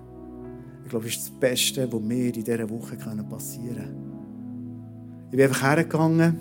ich 0.83 0.91
glaube, 0.91 1.05
das 1.05 1.15
ist 1.15 1.29
das 1.29 1.31
Beste, 1.39 1.93
was 1.93 2.01
mir 2.01 2.35
in 2.35 2.43
dieser 2.43 2.71
Woche 2.71 2.97
passieren 2.97 3.77
kann. 3.77 5.29
Ich 5.31 5.37
bin 5.37 5.43
einfach 5.43 5.63
hergegangen, 5.63 6.39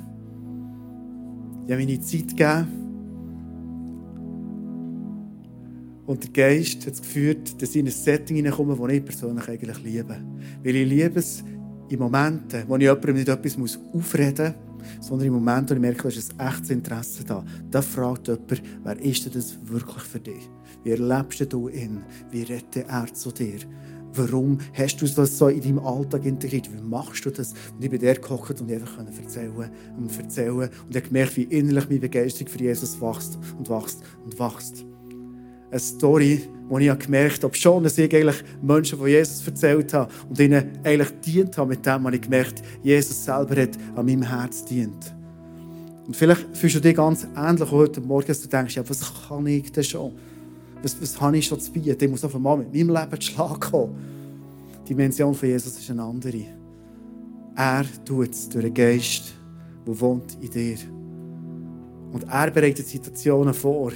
ich 1.65 1.71
habe 1.73 1.85
meine 1.85 1.99
Zeit 1.99 2.27
gegeben, 2.29 2.82
Und 6.05 6.23
der 6.23 6.31
Geist 6.31 6.85
hat 6.85 6.93
es 6.93 7.01
geführt, 7.01 7.61
dass 7.61 7.69
ich 7.69 7.77
in 7.77 7.87
ein 7.87 7.91
Setting 7.91 8.35
hineinkomme, 8.37 8.75
das 8.75 8.91
ich 8.91 9.05
persönlich 9.05 9.47
eigentlich 9.47 9.83
liebe. 9.83 10.17
Weil 10.63 10.75
ich 10.75 10.87
liebe 10.87 11.19
es 11.19 11.43
in 11.89 11.99
Momenten, 11.99 12.63
wo 12.67 12.75
ich 12.75 12.81
jemandem 12.81 13.15
nicht 13.15 13.29
etwas 13.29 13.57
aufreden 13.93 14.53
muss, 14.53 15.07
sondern 15.07 15.27
in 15.27 15.33
Momenten, 15.33 15.69
wo 15.69 15.73
ich 15.75 15.81
merke, 15.81 16.07
ist 16.09 16.33
ein 16.37 16.47
echtes 16.47 16.69
Interesse 16.71 17.23
da. 17.23 17.45
Da 17.71 17.81
fragt 17.81 18.27
jemand, 18.27 18.63
wer 18.83 18.99
ist 18.99 19.25
denn 19.25 19.33
das 19.33 19.57
wirklich 19.63 20.03
für 20.03 20.19
dich? 20.19 20.49
Wie 20.83 20.91
erlebst 20.91 21.53
du 21.53 21.69
ihn? 21.69 22.03
Wie 22.31 22.43
redet 22.43 22.75
er 22.75 23.13
zu 23.13 23.31
dir? 23.31 23.59
Warum 24.15 24.59
hast 24.73 24.97
du 24.97 25.07
das 25.07 25.37
so 25.37 25.47
in 25.47 25.61
deinem 25.61 25.79
Alltag 25.79 26.25
integriert? 26.25 26.69
Wie 26.71 26.81
machst 26.81 27.25
du 27.25 27.31
das? 27.31 27.53
Und 27.73 27.83
ich 27.83 27.89
bin 27.89 27.99
der 27.99 28.15
gekocht 28.15 28.59
und 28.61 28.71
einfach 28.71 28.99
erzählen 28.99 29.71
und 29.97 30.19
erzählen. 30.19 30.55
Und 30.55 30.69
ich 30.89 30.95
habe 30.97 31.07
gemerkt, 31.07 31.37
wie 31.37 31.43
innerlich 31.43 31.89
meine 31.89 32.01
Begeisterung 32.01 32.51
für 32.51 32.59
Jesus 32.59 33.01
wächst 33.01 33.39
und 33.57 33.69
wächst 33.69 34.03
und 34.23 34.37
wächst 34.37 34.85
eine 35.73 35.79
Story, 35.79 36.43
wo 36.69 36.77
ich 36.77 36.99
gemerkt 36.99 37.37
habe, 37.37 37.47
ob 37.47 37.55
schon, 37.55 37.83
dass 37.83 37.97
ich 37.97 38.13
eigentlich 38.13 38.43
Menschen 38.61 38.97
von 38.97 39.07
Jesus 39.07 39.45
erzählt 39.45 39.91
habe 39.93 40.11
und 40.29 40.39
ihnen 40.39 40.77
eigentlich 40.83 41.09
dient 41.25 41.57
habe 41.57 41.69
mit 41.69 41.85
dem, 41.85 42.05
habe 42.05 42.15
ich 42.15 42.21
gemerkt, 42.21 42.61
Jesus 42.83 43.25
selber 43.25 43.59
hat 43.59 43.71
an 43.95 44.05
meinem 44.05 44.21
Herz 44.21 44.63
dient. 44.63 45.13
Und 46.05 46.15
vielleicht 46.15 46.55
fühlst 46.55 46.75
du 46.75 46.79
dich 46.79 46.95
ganz 46.95 47.27
ähnlich 47.35 47.71
heute 47.71 48.01
Morgen, 48.01 48.27
dass 48.27 48.41
du 48.41 48.47
denkst, 48.47 48.75
ja, 48.75 48.87
was 48.87 49.01
kann 49.27 49.47
ich 49.47 49.71
denn 49.71 49.83
schon? 49.83 50.11
Was, 50.83 51.01
was 51.01 51.19
habe 51.19 51.37
ich 51.37 51.45
schon 51.47 51.59
zu 51.59 51.71
bieten? 51.71 52.03
Ich 52.03 52.09
muss 52.09 52.23
auf 52.23 52.35
einmal 52.35 52.57
mit 52.57 52.73
meinem 52.73 52.89
Leben 52.89 53.21
zu 53.21 53.31
Schlag 53.31 53.59
kommen. 53.59 53.95
Die 54.83 54.89
Dimension 54.89 55.33
von 55.33 55.49
Jesus 55.49 55.79
ist 55.79 55.89
eine 55.89 56.03
andere. 56.03 56.45
Er 57.55 57.85
tut 58.05 58.31
es 58.31 58.49
durch 58.49 58.65
den 58.65 58.73
Geist, 58.73 59.33
der 59.87 59.99
wohnt 59.99 60.37
in 60.41 60.51
dir. 60.51 60.77
Und 62.11 62.25
er 62.29 62.51
bereitet 62.51 62.85
Situationen 62.85 63.53
vor. 63.53 63.91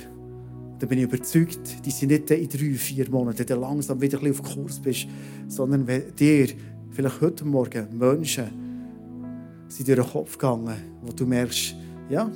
Da 0.79 0.85
bin 0.85 0.99
ich 0.99 1.05
überzeugt, 1.05 1.85
die 1.85 1.91
sind 1.91 2.09
nicht 2.11 2.29
in 2.29 2.47
drei, 2.47 2.73
vier 2.73 3.09
Monaten, 3.09 3.45
du 3.45 3.55
langsam 3.55 3.99
wieder 3.99 4.19
auf 4.29 4.43
Kurs 4.43 4.79
bist, 4.79 5.07
sondern 5.47 5.87
wenn 5.87 6.15
dir 6.15 6.49
vielleicht 6.91 7.21
heute 7.21 7.45
Morgen 7.45 7.87
Menschen 7.97 9.65
sind 9.67 9.87
durch 9.87 9.99
den 9.99 10.07
Kopf 10.07 10.37
gegangen, 10.37 10.75
wo 11.01 11.11
du 11.11 11.25
merkst, 11.25 11.75
ja, 12.09 12.29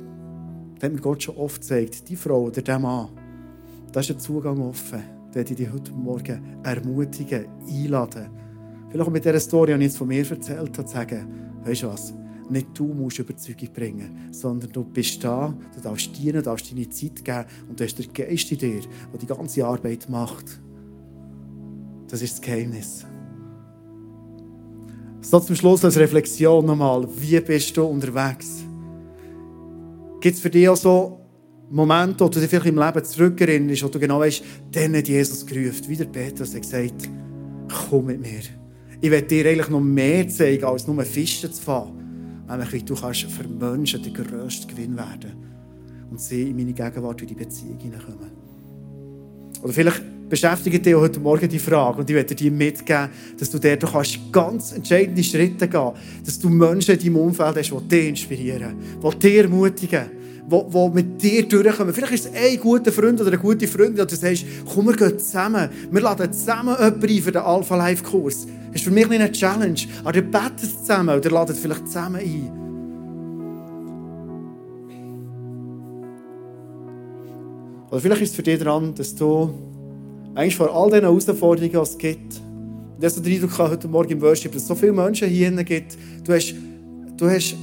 da 0.78 0.86
hat 0.86 0.92
mir 0.92 1.00
Gott 1.00 1.22
schon 1.22 1.36
oft 1.36 1.60
gezeigt, 1.60 2.08
die 2.08 2.16
Frau 2.16 2.42
oder 2.42 2.62
der 2.62 2.78
Mann, 2.78 3.08
da 3.92 4.00
ist 4.00 4.08
der 4.08 4.18
Zugang 4.18 4.60
offen. 4.60 5.02
Werde 5.32 5.50
ich 5.52 5.56
dich 5.56 5.72
heute 5.72 5.92
Morgen 5.92 6.42
ermutigen, 6.62 7.46
einladen. 7.66 8.28
Vielleicht 8.90 9.06
auch 9.06 9.12
mit 9.12 9.24
dieser 9.24 9.40
Story, 9.40 9.72
die 9.72 9.78
ich 9.78 9.84
jetzt 9.84 9.96
von 9.96 10.08
mir 10.08 10.28
erzählt 10.28 10.76
habe, 10.76 10.84
zu 10.84 10.92
sagen, 10.92 11.26
weißt 11.64 11.82
du 11.84 11.86
was, 11.86 12.12
nicht 12.50 12.68
du 12.74 12.86
musst 12.86 13.18
Überzeugung 13.18 13.68
bringen, 13.72 14.28
sondern 14.30 14.70
du 14.72 14.84
bist 14.84 15.22
da, 15.22 15.54
du 15.74 15.80
darfst 15.80 16.16
dienen, 16.18 16.34
du 16.34 16.42
darfst 16.42 16.70
deine 16.70 16.88
Zeit 16.88 17.24
geben 17.24 17.44
und 17.68 17.78
du 17.78 17.84
hast 17.84 17.98
den 17.98 18.12
Geist 18.12 18.50
in 18.52 18.58
dir, 18.58 18.80
der 19.12 19.18
die 19.20 19.26
ganze 19.26 19.64
Arbeit 19.64 20.08
macht. 20.08 20.60
Das 22.08 22.20
ist 22.20 22.34
das 22.34 22.40
Geheimnis. 22.40 23.06
So 25.20 25.40
zum 25.40 25.56
Schluss 25.56 25.84
als 25.84 25.96
Reflexion 25.96 26.66
nochmal. 26.66 27.06
Wie 27.16 27.40
bist 27.40 27.76
du 27.76 27.84
unterwegs? 27.84 28.64
Gibt 30.20 30.36
es 30.36 30.42
für 30.42 30.50
dich 30.50 30.68
auch 30.68 30.76
so 30.76 31.20
Momente, 31.70 32.24
wo 32.24 32.28
du 32.28 32.38
dich 32.38 32.50
vielleicht 32.50 32.66
im 32.66 32.78
Leben 32.78 33.04
zurückerinnerst, 33.04 33.82
wo 33.82 33.88
du 33.88 33.98
genau 33.98 34.20
weißt, 34.20 34.42
dann 34.72 34.94
hat 34.94 35.08
Jesus 35.08 35.46
gerufen, 35.46 35.88
wie 35.88 35.96
der 35.96 36.04
Petrus 36.04 36.54
hat 36.54 36.62
gesagt, 36.62 37.08
komm 37.88 38.06
mit 38.06 38.20
mir. 38.20 38.40
Ich 39.00 39.10
werde 39.10 39.26
dir 39.26 39.48
eigentlich 39.48 39.70
noch 39.70 39.80
mehr 39.80 40.28
zeigen, 40.28 40.64
als 40.64 40.86
nur 40.86 41.02
Fischen 41.02 41.52
zu 41.52 41.62
fahren. 41.62 42.01
Nämlich, 42.56 42.84
du 42.84 42.94
kannst 42.94 43.22
für 43.22 43.48
Menschen 43.48 44.02
der 44.02 44.12
grösste 44.12 44.66
Gewinn 44.66 44.96
werden 44.96 45.32
und 46.10 46.20
sie 46.20 46.50
in 46.50 46.56
meine 46.56 46.72
Gegenwart 46.72 47.22
in 47.22 47.28
die 47.28 47.34
Beziehung 47.34 47.78
hineinkommen. 47.78 48.30
Oder 49.62 49.72
vielleicht 49.72 50.02
beschäftigt 50.28 50.84
dich 50.84 50.94
heute 50.94 51.20
Morgen 51.20 51.48
die 51.48 51.58
Frage 51.58 52.00
und 52.00 52.10
ich 52.10 52.16
werde 52.16 52.34
dir 52.34 52.50
mitgeben, 52.50 53.10
dass 53.38 53.50
du 53.50 53.58
dort 53.58 53.80
kannst 53.80 54.18
ganz 54.32 54.72
entscheidende 54.72 55.22
Schritte 55.22 55.68
gehen 55.68 55.92
dass 56.24 56.38
du 56.38 56.48
Menschen 56.48 56.94
in 56.94 57.00
deinem 57.00 57.16
Umfeld 57.16 57.56
hast, 57.56 57.70
die 57.70 57.88
dich 57.88 58.08
inspirieren, 58.08 58.76
die 59.02 59.18
dich 59.18 59.36
ermutigen, 59.36 60.10
die, 60.50 60.70
die 60.72 60.90
mit 60.94 61.22
dir 61.22 61.48
durchkommen. 61.48 61.94
Vielleicht 61.94 62.12
ist 62.12 62.26
es 62.26 62.32
ein 62.34 62.58
guter 62.58 62.92
Freund 62.92 63.20
oder 63.20 63.30
eine 63.30 63.38
gute 63.38 63.66
Freundin, 63.66 64.00
und 64.00 64.10
du 64.10 64.16
sagst, 64.16 64.44
komm, 64.72 64.86
wir 64.86 64.96
gehen 64.96 65.18
zusammen. 65.18 65.68
Wir 65.90 66.00
laden 66.00 66.32
zusammen 66.32 66.76
jemanden 66.78 67.06
ein 67.08 67.22
für 67.22 67.32
den 67.32 67.42
Alpha 67.42 67.76
Life 67.76 68.04
Kurs. 68.04 68.46
Das 68.66 68.76
ist 68.76 68.84
für 68.84 68.90
mich 68.90 69.10
eine 69.10 69.30
Challenge. 69.30 69.80
Aber 70.04 70.14
ihr 70.14 70.22
betet 70.22 70.60
zusammen 70.60 71.16
oder 71.16 71.30
ladet 71.30 71.56
vielleicht 71.56 71.86
zusammen 71.86 72.16
ein. 72.16 72.62
Oder 77.90 78.00
vielleicht 78.00 78.22
ist 78.22 78.30
es 78.30 78.36
für 78.36 78.42
dich 78.42 78.58
dran, 78.58 78.94
dass 78.94 79.14
du 79.14 79.50
eigentlich 80.34 80.56
vor 80.56 80.74
all 80.74 80.88
diesen 80.88 81.02
Herausforderungen, 81.02 81.70
die 81.70 81.76
es 81.76 81.98
gibt, 81.98 82.40
dass 82.98 83.16
du 83.16 83.20
den 83.20 83.34
Eindruck 83.34 83.58
heute 83.58 83.86
Morgen 83.86 84.12
im 84.12 84.22
Worship, 84.22 84.52
dass 84.52 84.62
es 84.62 84.68
so 84.68 84.74
viele 84.74 84.92
Menschen 84.92 85.28
hier 85.28 85.50
gibt, 85.62 85.98
du 86.24 86.32
hast, 86.32 86.54
du 87.18 87.28
hast 87.28 87.54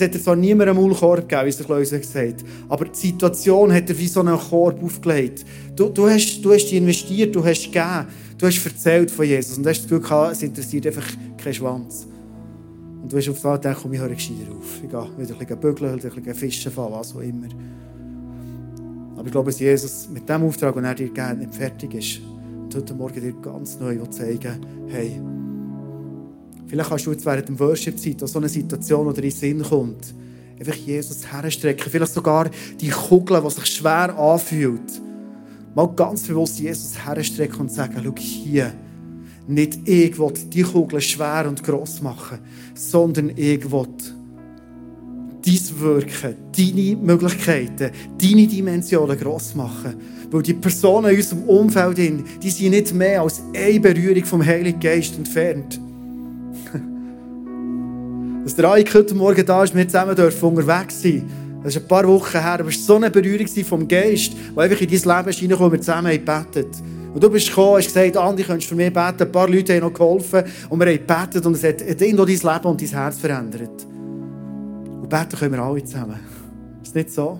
es 0.00 0.14
hat 0.14 0.22
zwar 0.22 0.36
niemand 0.36 0.70
einen 0.70 0.78
Maulkorb 0.78 1.28
gegeben, 1.28 1.46
wie 1.46 1.48
es 1.50 1.56
der 1.56 1.66
Kleuser 1.66 1.98
gesagt 1.98 2.42
hat, 2.42 2.44
aber 2.68 2.84
die 2.84 2.98
Situation 2.98 3.72
hat 3.72 3.88
dir 3.88 3.98
wie 3.98 4.06
so 4.06 4.20
einen 4.20 4.38
Korb 4.38 4.82
aufgelegt. 4.82 5.44
Du, 5.74 5.88
du, 5.88 6.08
hast, 6.08 6.40
du 6.42 6.52
hast 6.52 6.72
investiert, 6.72 7.34
du 7.34 7.44
hast 7.44 7.64
gegeben, 7.64 8.06
du 8.36 8.46
hast 8.46 8.64
erzählt 8.64 9.10
von 9.10 9.26
Jesus 9.26 9.58
und 9.58 9.66
hast 9.66 9.78
das 9.78 9.88
Gefühl 9.88 10.00
gehabt, 10.00 10.32
es 10.32 10.42
interessiert 10.42 10.86
einfach 10.86 11.06
keinen 11.36 11.54
Schwanz. 11.54 12.06
Und 13.02 13.12
du 13.12 13.16
hast 13.16 13.28
auf 13.28 13.44
einmal 13.44 13.58
gedacht, 13.58 13.78
komm, 13.82 13.92
ich 13.92 14.00
höre 14.00 14.08
gescheiter 14.08 14.52
auf. 14.56 14.82
Ich 14.82 14.90
gehe 14.90 14.90
wieder 14.90 15.34
ein 15.34 15.38
bisschen 15.38 15.60
bügeln, 15.60 15.92
ein 15.92 16.00
bisschen 16.00 16.34
fischen 16.34 16.72
fahren, 16.72 16.92
was 16.92 17.14
auch 17.14 17.20
immer. 17.20 17.48
Aber 19.16 19.26
ich 19.26 19.32
glaube, 19.32 19.50
dass 19.50 19.58
Jesus 19.58 20.08
mit 20.12 20.28
dem 20.28 20.44
Auftrag, 20.44 20.74
den 20.74 20.84
er 20.84 20.94
dir 20.94 21.08
gegeben 21.08 21.38
nicht 21.38 21.54
fertig 21.54 21.94
ist. 21.94 22.20
Und 22.62 22.74
heute 22.74 22.94
Morgen 22.94 23.20
dir 23.20 23.32
ganz 23.32 23.80
neu 23.80 23.96
zeigen 24.06 24.60
hey, 24.88 25.20
vielleicht 26.68 26.88
kannst 26.88 27.06
du 27.06 27.12
jetzt 27.12 27.26
während 27.26 27.48
dem 27.48 27.58
Worship-Zeit 27.58 28.20
so 28.28 28.38
eine 28.38 28.48
Situation, 28.48 29.06
oder 29.06 29.16
in 29.16 29.22
den 29.22 29.30
Sinn 29.30 29.62
kommt, 29.62 30.14
einfach 30.58 30.74
Jesus 30.74 31.32
herstrecken. 31.32 31.90
Vielleicht 31.90 32.14
sogar 32.14 32.50
die 32.80 32.90
Kugel, 32.90 33.42
die 33.42 33.50
sich 33.50 33.66
schwer 33.66 34.16
anfühlt. 34.18 35.00
Mal 35.74 35.88
ganz 35.94 36.22
bewusst 36.22 36.58
Jesus 36.58 36.94
herstrecken 37.06 37.60
und 37.60 37.70
sagen, 37.70 38.00
schau 38.02 38.14
hier, 38.16 38.72
nicht 39.46 39.88
ich 39.88 40.18
will 40.18 40.32
die 40.52 40.62
Kugel 40.62 41.00
schwer 41.00 41.46
und 41.48 41.62
gross 41.62 42.02
machen, 42.02 42.38
sondern 42.74 43.30
ich 43.36 43.70
will 43.70 43.86
dein 45.44 45.80
Wirken, 45.80 46.34
deine 46.56 46.96
Möglichkeiten, 46.96 47.90
deine 48.20 48.46
Dimensionen 48.46 49.18
gross 49.18 49.54
machen. 49.54 49.94
Weil 50.30 50.42
die 50.42 50.54
Personen 50.54 51.10
in 51.10 51.16
unserem 51.16 51.42
Umfeld, 51.44 51.98
die 52.42 52.50
sind 52.50 52.70
nicht 52.70 52.92
mehr 52.92 53.22
als 53.22 53.40
eine 53.54 53.80
Berührung 53.80 54.24
vom 54.24 54.44
Heiligen 54.44 54.80
Geist 54.80 55.16
entfernt. 55.16 55.80
Dass 58.48 58.54
der 58.54 58.70
Eik 58.70 58.94
heute 58.94 59.14
Morgen 59.14 59.44
da 59.44 59.62
ist, 59.62 59.76
wir 59.76 59.86
zusammen 59.86 60.16
dürfen 60.16 60.48
unterwegs 60.48 61.02
sein. 61.02 61.28
Das 61.62 61.76
ist 61.76 61.82
ein 61.82 61.86
paar 61.86 62.08
Wochen 62.08 62.32
her, 62.32 62.54
aber 62.54 62.70
es 62.70 62.78
war 62.78 62.86
so 62.86 62.96
eine 62.96 63.10
Berührung 63.10 63.46
vom 63.46 63.86
Geist, 63.86 64.32
die 64.32 64.58
einfach 64.58 64.80
in 64.80 64.88
dein 64.88 65.16
Leben 65.16 65.28
ist 65.28 65.42
reingekommen, 65.42 65.72
wir 65.72 65.80
zusammen 65.82 66.12
gebetet 66.12 66.68
Und 67.12 67.22
du 67.22 67.28
bist 67.28 67.48
gekommen, 67.48 67.76
hast 67.76 67.92
gesagt, 67.92 68.16
Andi, 68.16 68.42
könntest 68.42 68.70
du 68.70 68.74
für 68.74 68.76
mich 68.76 68.90
beten? 68.90 69.22
Ein 69.22 69.32
paar 69.32 69.50
Leute 69.50 69.74
haben 69.74 69.82
noch 69.82 69.92
geholfen 69.92 70.44
und 70.70 70.80
wir 70.80 70.86
haben 70.86 70.96
gebetet 70.96 71.44
und 71.44 71.56
es 71.56 71.62
hat 71.62 71.82
irgendwo 72.00 72.24
dein 72.24 72.36
Leben 72.36 72.64
und 72.64 72.80
dein 72.80 72.88
Herz 72.88 73.18
verändert. 73.18 73.86
Und 73.86 75.10
beten 75.10 75.38
können 75.38 75.52
wir 75.52 75.62
alle 75.62 75.84
zusammen. 75.84 76.18
Ist 76.82 76.94
nicht 76.94 77.12
so? 77.12 77.38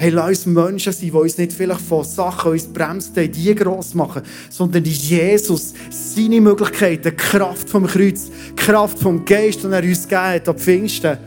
Hey, 0.00 0.08
lass 0.08 0.46
uns 0.46 0.46
Menschen 0.46 0.94
sein, 0.94 1.02
die 1.02 1.12
uns 1.12 1.36
nicht 1.36 1.52
vielleicht 1.52 1.82
von 1.82 2.02
Sachen 2.04 2.52
uns 2.52 2.66
bremsen, 2.66 3.30
die 3.30 3.54
gross 3.54 3.92
machen, 3.92 4.22
sondern 4.48 4.82
die 4.82 4.88
Jesus, 4.88 5.74
seine 5.90 6.40
Möglichkeiten, 6.40 7.02
die 7.02 7.10
Kraft 7.10 7.68
vom 7.68 7.86
Kreuz, 7.86 8.30
die 8.48 8.54
Kraft 8.56 8.98
vom 8.98 9.22
Geist, 9.26 9.62
den 9.62 9.74
er 9.74 9.82
uns 9.82 10.04
gegeben 10.04 10.22
hat, 10.22 10.48
am 10.48 10.56
Pfingsten, 10.56 11.18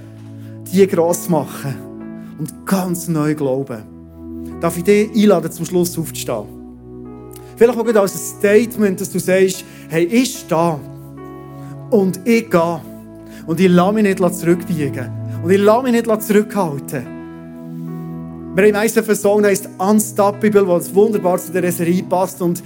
die 0.72 0.88
gross 0.88 1.30
machen 1.30 1.76
und 2.40 2.66
ganz 2.66 3.08
neu 3.08 3.36
glauben. 3.36 4.58
Darf 4.60 4.76
ich 4.76 4.84
dich 4.84 5.08
einladen, 5.14 5.52
zum 5.52 5.68
Schluss 5.68 5.96
aufzustehen? 5.96 6.48
Vielleicht 7.56 7.78
auch 7.78 7.86
als 7.86 8.16
ein 8.16 8.40
Statement, 8.40 9.00
dass 9.00 9.12
du 9.12 9.20
sagst, 9.20 9.64
hey, 9.90 10.06
ich 10.06 10.40
stehe 10.40 10.80
und 11.92 12.20
ich 12.26 12.50
gehe 12.50 12.82
und 13.46 13.60
ich 13.60 13.70
lasse 13.70 13.94
mich 13.94 14.04
nicht 14.04 14.36
zurückbiegen 14.36 15.12
und 15.44 15.52
ich 15.52 15.62
lasse 15.62 15.84
mich 15.84 15.92
nicht 15.92 16.24
zurückhalten. 16.24 17.13
Wir 18.56 18.66
haben 18.66 18.74
meistens 18.74 19.08
einen 19.08 19.18
Song, 19.18 19.42
der 19.42 19.50
heißt 19.50 19.68
Unstoppable, 19.80 20.52
der 20.52 20.96
wunderbar 20.96 21.40
zu 21.40 21.52
dieser 21.52 21.72
Serie 21.72 22.04
passt. 22.04 22.40
Und 22.40 22.62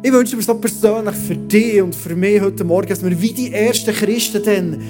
ich 0.00 0.12
wünsche 0.12 0.36
mir 0.36 0.42
so 0.42 0.54
persönlich 0.54 1.16
für 1.16 1.34
dich 1.34 1.82
und 1.82 1.92
für 1.92 2.14
mich 2.14 2.40
heute 2.40 2.62
Morgen, 2.62 2.86
dass 2.86 3.04
wir 3.04 3.20
wie 3.20 3.32
die 3.32 3.52
ersten 3.52 3.92
Christen 3.92 4.44
dann 4.44 4.82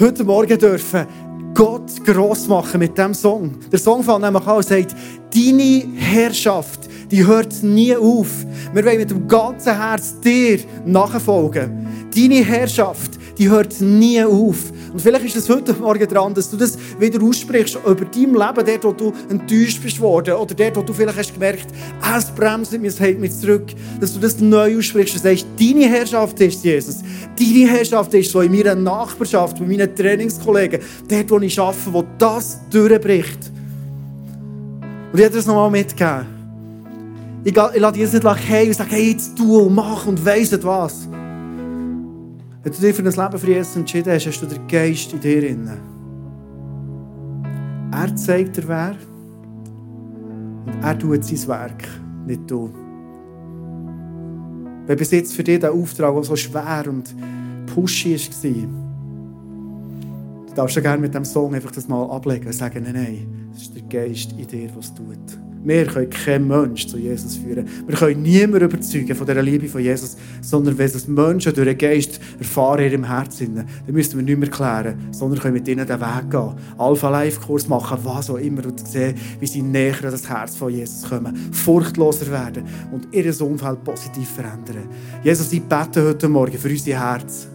heute 0.00 0.24
Morgen 0.24 0.58
dürfen 0.58 1.06
Gott 1.54 2.04
gross 2.04 2.48
machen 2.48 2.80
mit 2.80 2.98
diesem 2.98 3.14
Song. 3.14 3.54
Der 3.70 3.78
Song 3.78 4.02
fängt 4.02 4.22
nämlich 4.22 4.44
an 4.44 4.56
und 4.56 4.66
sagt, 4.66 4.96
deine 5.32 5.84
Herrschaft, 5.94 6.80
die 7.12 7.24
hört 7.24 7.62
nie 7.62 7.94
auf. 7.94 8.44
Wir 8.74 8.84
wollen 8.84 8.98
mit 8.98 9.10
dem 9.12 9.28
ganzen 9.28 9.80
Herz 9.80 10.18
dir 10.18 10.58
nachfolgen. 10.84 11.86
Deine 12.12 12.44
Herrschaft, 12.44 13.12
die 13.38 13.48
hört 13.48 13.80
nie 13.80 14.24
auf. 14.24 14.72
Und 14.96 15.02
vielleicht 15.02 15.26
ist 15.26 15.36
es 15.36 15.46
heute 15.50 15.74
Morgen 15.74 16.08
dran, 16.08 16.32
dass 16.32 16.48
du 16.48 16.56
das 16.56 16.78
wieder 16.98 17.22
aussprichst 17.22 17.76
über 17.84 18.06
dein 18.06 18.32
Leben, 18.32 18.32
dort, 18.32 18.84
wo 18.84 18.92
du 18.92 19.12
enttäuscht 19.28 19.82
bist 19.82 20.00
worden, 20.00 20.32
oder 20.32 20.54
dort, 20.54 20.74
wo 20.74 20.80
du 20.80 20.94
vielleicht 20.94 21.18
hast 21.18 21.34
gemerkt, 21.34 21.66
ah, 22.00 22.16
es 22.16 22.30
bremst 22.30 22.72
mich, 22.72 22.88
es 22.88 22.98
hält 22.98 23.20
mich 23.20 23.38
zurück, 23.38 23.66
dass 24.00 24.14
du 24.14 24.20
das 24.20 24.40
neu 24.40 24.78
aussprichst 24.78 25.16
und 25.16 25.22
sagst, 25.22 25.46
deine 25.60 25.86
Herrschaft 25.86 26.40
ist 26.40 26.64
Jesus. 26.64 27.02
Deine 27.38 27.68
Herrschaft 27.68 28.14
ist 28.14 28.30
so 28.30 28.40
in 28.40 28.50
meiner 28.50 28.74
Nachbarschaft, 28.74 29.60
mit 29.60 29.68
meinen 29.68 29.94
Trainingskollegen, 29.94 30.80
dort, 31.06 31.30
wo 31.30 31.40
ich 31.40 31.60
arbeite, 31.60 31.92
wo 31.92 32.02
das 32.16 32.60
durchbricht. 32.70 33.50
Und 34.80 35.12
ich 35.12 35.18
werde 35.18 35.36
das 35.36 35.44
nochmal 35.44 35.72
mitgeben. 35.72 36.24
Ich, 37.44 37.54
ich 37.54 37.80
lasse 37.80 37.92
dir 37.92 38.00
jetzt 38.00 38.14
nicht 38.14 38.48
hey 38.48 38.68
und 38.68 38.74
sage, 38.74 38.90
hey, 38.92 39.10
jetzt 39.10 39.36
tu 39.36 39.68
mach 39.68 40.06
und 40.06 40.24
weiss 40.24 40.58
was. 40.64 41.06
Wenn 42.66 42.72
du 42.72 42.80
dich 42.80 42.96
für 42.96 43.02
ein 43.04 43.12
Leben 43.12 43.38
für 43.38 43.46
Jesus 43.46 43.76
entschieden 43.76 44.12
hast, 44.12 44.26
hast 44.26 44.40
du 44.40 44.46
den 44.46 44.66
Geist 44.66 45.12
in 45.12 45.20
dir 45.20 45.40
drin. 45.40 45.70
Er 47.92 48.16
zeigt 48.16 48.56
dir 48.56 48.66
wer 48.66 48.96
und 50.66 50.82
er 50.82 50.98
tut 50.98 51.22
sein 51.22 51.46
Werk, 51.46 51.86
nicht 52.26 52.50
du. 52.50 52.72
Wenn 54.84 54.98
bis 54.98 55.12
jetzt 55.12 55.36
für 55.36 55.44
dich 55.44 55.60
der 55.60 55.72
Auftrag 55.72 56.12
auch 56.12 56.24
so 56.24 56.34
schwer 56.34 56.82
und 56.88 57.14
pushy 57.72 58.16
war, 58.16 58.50
du 60.48 60.54
darfst 60.56 60.76
du 60.76 60.82
gerne 60.82 61.00
mit 61.00 61.14
dem 61.14 61.24
Song 61.24 61.54
einfach 61.54 61.70
das 61.70 61.86
mal 61.86 62.10
ablegen 62.10 62.48
und 62.48 62.52
sagen, 62.52 62.82
nein, 62.82 62.94
nein, 62.94 63.48
das 63.52 63.62
ist 63.62 63.76
der 63.76 63.82
Geist 63.82 64.32
in 64.36 64.44
dir, 64.44 64.70
was 64.74 64.92
tut. 64.92 65.38
Wir 65.66 65.84
können 65.84 66.08
keinen 66.10 66.46
Menschen 66.46 66.90
zu 66.90 66.96
Jesus 66.96 67.38
führen. 67.38 67.66
Wir 67.88 67.96
können 67.96 68.22
niemanden 68.22 68.66
überzeugen 68.66 69.16
von 69.16 69.26
der 69.26 69.42
Liebe 69.42 69.66
von 69.66 69.80
Jesus, 69.80 70.16
sondern 70.40 70.78
wenn 70.78 70.86
es 70.86 71.08
Menschen 71.08 71.52
durch 71.52 71.66
den 71.66 71.76
Geist 71.76 72.20
erfahren 72.38 72.84
in 72.84 72.92
ihrem 72.92 73.04
Herzen, 73.04 73.56
dann 73.56 73.66
müssen 73.88 74.16
wir 74.16 74.22
nicht 74.22 74.38
mehr 74.38 74.48
klären, 74.48 75.08
sondern 75.10 75.40
können 75.40 75.54
mit 75.54 75.66
ihnen 75.66 75.84
den 75.84 76.00
Weg 76.00 76.30
gehen. 76.30 76.54
Alpha-Life-Kurs 76.78 77.66
machen, 77.66 77.98
was 78.04 78.30
auch 78.30 78.36
immer, 78.36 78.64
und 78.64 78.86
sehen, 78.86 79.16
wie 79.40 79.46
sie 79.48 79.60
näher 79.60 79.96
an 80.04 80.12
das 80.12 80.28
Herz 80.28 80.54
von 80.54 80.72
Jesus 80.72 81.08
kommen, 81.08 81.34
furchtloser 81.50 82.30
werden 82.30 82.62
und 82.92 83.08
ihr 83.12 83.26
Umfeld 83.40 83.82
positiv 83.82 84.28
verändern. 84.28 84.88
Jesus, 85.24 85.52
ich 85.52 85.64
bete 85.64 86.04
heute 86.04 86.28
Morgen 86.28 86.56
für 86.56 86.68
unser 86.68 86.92
Herz. 86.92 87.48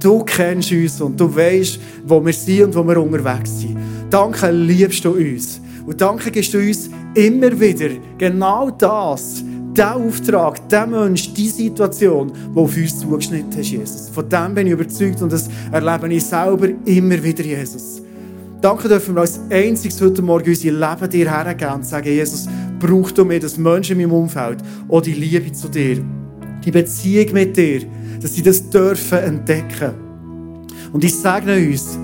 Du 0.00 0.24
kennst 0.24 0.72
uns 0.72 1.02
und 1.02 1.20
du 1.20 1.36
weißt, 1.36 1.78
wo 2.06 2.24
wir 2.24 2.32
sind 2.32 2.62
und 2.62 2.74
wo 2.76 2.88
wir 2.88 2.96
unterwegs 2.96 3.60
sind. 3.60 3.76
Danke, 4.08 4.50
liebst 4.50 5.04
du 5.04 5.10
uns. 5.10 5.60
Und 5.88 5.98
danke 5.98 6.30
gibst 6.30 6.52
du 6.52 6.58
uns 6.58 6.90
immer 7.14 7.58
wieder 7.58 7.88
genau 8.18 8.70
das, 8.70 9.42
den 9.72 9.84
Auftrag, 9.84 10.68
den 10.68 10.90
Mensch, 10.90 11.32
die 11.32 11.48
Situation, 11.48 12.30
die 12.30 12.58
auf 12.58 12.76
uns 12.76 12.98
zugeschnitten 12.98 13.58
ist, 13.58 13.70
Jesus. 13.70 14.10
Von 14.10 14.28
dem 14.28 14.54
bin 14.54 14.66
ich 14.66 14.74
überzeugt 14.74 15.22
und 15.22 15.32
das 15.32 15.48
erlebe 15.72 16.12
ich 16.12 16.26
selber 16.26 16.68
immer 16.84 17.22
wieder, 17.22 17.42
Jesus. 17.42 18.02
Danke 18.60 18.86
dürfen 18.86 19.14
wir 19.14 19.22
als 19.22 19.40
einziges 19.48 19.98
heute 20.02 20.20
Morgen 20.20 20.50
unser 20.50 20.72
Leben 20.72 21.10
dir 21.10 21.30
hergeben 21.30 21.76
und 21.76 21.86
sagen, 21.86 22.06
Jesus, 22.06 22.46
brauch 22.78 23.10
du 23.10 23.24
mir, 23.24 23.40
das 23.40 23.56
Menschen 23.56 23.98
in 23.98 24.10
meinem 24.10 24.24
Umfeld, 24.24 24.58
auch 24.90 25.00
die 25.00 25.14
Liebe 25.14 25.50
zu 25.52 25.68
dir, 25.68 26.04
die 26.66 26.70
Beziehung 26.70 27.32
mit 27.32 27.56
dir, 27.56 27.80
dass 28.20 28.34
sie 28.34 28.42
das 28.42 28.68
dürfen 28.68 29.20
entdecken. 29.20 29.94
Und 30.92 31.02
ich 31.02 31.14
sage 31.14 31.56
uns, 31.56 31.98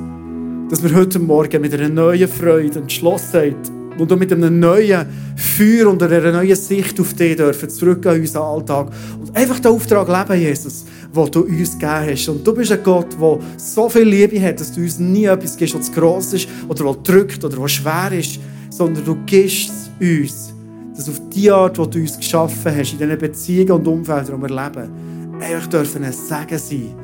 dass 0.70 0.82
wir 0.82 0.95
heute 0.95 1.18
Morgen 1.18 1.61
mit 1.61 1.74
einer 1.74 1.91
neuen 1.91 2.28
Freude, 2.28 2.78
Entschlossenheit 2.78 3.73
und 3.99 4.12
auch 4.12 4.16
mit 4.16 4.32
einem 4.32 4.59
neuen 4.59 5.07
Feuer 5.36 5.88
und 5.88 6.03
einer 6.03 6.32
neuen 6.32 6.57
Sicht 6.57 6.99
auf 7.01 7.14
dich 7.14 7.36
dürfen 7.36 7.70
zurück 7.70 8.07
an 8.07 8.20
unseren 8.20 8.42
Alltag 8.42 8.92
und 9.20 9.36
einfach 9.36 9.61
den 9.61 9.72
Auftrag 9.72 10.09
leben, 10.09 10.40
Jesus, 10.40 10.84
den 11.14 11.30
du 11.30 11.40
uns 11.42 11.72
gegeben 11.72 12.11
hast. 12.11 12.28
Und 12.28 12.47
du 12.47 12.55
bist 12.55 12.72
ein 12.72 12.82
Gott, 12.82 13.09
der 13.20 13.38
so 13.57 13.88
viel 13.88 14.03
Liebe 14.03 14.40
hat, 14.40 14.61
dass 14.61 14.72
du 14.72 14.80
uns 14.80 14.99
nie 14.99 15.26
etwas 15.26 15.57
gibst, 15.57 15.74
was 15.74 15.86
zu 15.86 15.92
gross 15.92 16.32
ist 16.32 16.49
oder 16.68 16.84
was 16.86 17.03
drückt 17.03 17.45
oder 17.45 17.59
was 17.59 17.72
schwer 17.72 18.12
ist, 18.12 18.38
sondern 18.70 19.05
du 19.05 19.16
gibst 19.26 19.70
es 19.70 19.90
uns, 20.01 20.55
dass 20.97 21.09
auf 21.09 21.20
die 21.30 21.51
Art, 21.51 21.78
die 21.78 21.90
du 21.90 21.99
uns 22.01 22.16
geschaffen 22.16 22.76
hast, 22.76 22.92
in 22.92 22.99
diesen 22.99 23.18
Beziehungen 23.18 23.72
und 23.72 23.88
Umfeldern, 23.88 24.40
die 24.40 24.49
wir 24.49 24.64
leben, 24.64 25.40
einfach 25.40 25.66
dürfen 25.68 26.05
ein 26.05 26.12
Segen 26.12 26.59
sein 26.59 27.03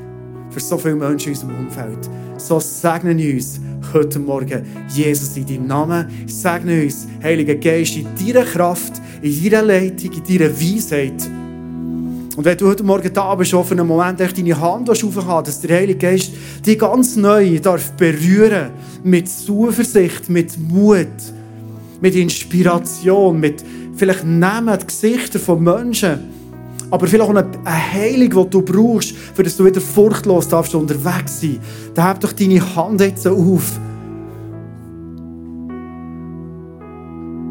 für 0.50 0.60
so 0.60 0.76
viele 0.76 0.96
Menschen 0.96 1.32
in 1.32 1.38
unserem 1.38 1.66
Umfeld. 1.66 2.10
So 2.36 2.58
segnen 2.60 3.18
uns 3.18 3.60
heute 3.92 4.18
Morgen 4.18 4.64
Jesus 4.88 5.36
in 5.36 5.46
deinem 5.46 5.66
Namen. 5.66 6.06
Segne 6.26 6.82
uns, 6.82 7.06
Heiliger 7.22 7.54
Geist, 7.54 7.96
in 7.96 8.06
deiner 8.18 8.44
Kraft, 8.44 8.94
in 9.22 9.50
deiner 9.50 9.62
Leitung, 9.62 10.12
in 10.12 10.38
deiner 10.38 10.50
Weisheit. 10.50 11.30
Und 12.36 12.44
wenn 12.44 12.56
du 12.56 12.68
heute 12.68 12.82
Morgen 12.82 13.12
da 13.12 13.34
bist, 13.34 13.52
auf 13.54 13.70
einen 13.70 13.86
Moment 13.86 14.20
echt 14.20 14.38
deine 14.38 14.58
Hand 14.58 14.88
aufhaben 14.88 15.44
dass 15.44 15.60
der 15.60 15.76
Heilige 15.76 15.98
Geist 15.98 16.32
dich 16.64 16.78
ganz 16.78 17.16
neu 17.16 17.58
darf 17.58 17.92
berühren 17.92 18.70
mit 19.02 19.28
Zuversicht, 19.28 20.28
mit 20.30 20.58
Mut, 20.58 21.08
mit 22.00 22.14
Inspiration, 22.14 23.38
mit 23.38 23.62
vielleicht 23.96 24.24
die 24.24 24.86
Gesichter 24.86 25.38
von 25.38 25.62
Menschen 25.62 26.39
aber 26.90 27.06
vielleicht 27.06 27.24
auch 27.24 27.30
eine, 27.30 27.46
Heilung, 27.64 28.44
die 28.44 28.50
du 28.50 28.62
brauchst, 28.62 29.16
für 29.16 29.42
dass 29.42 29.56
du 29.56 29.64
wieder 29.64 29.80
furchtlos 29.80 30.48
darfst 30.48 30.74
unterwegs 30.74 31.40
sein. 31.40 31.58
Dann 31.94 32.08
heb 32.08 32.20
doch 32.20 32.32
deine 32.32 32.76
Hand 32.76 33.00
jetzt 33.00 33.26
auf. 33.26 33.78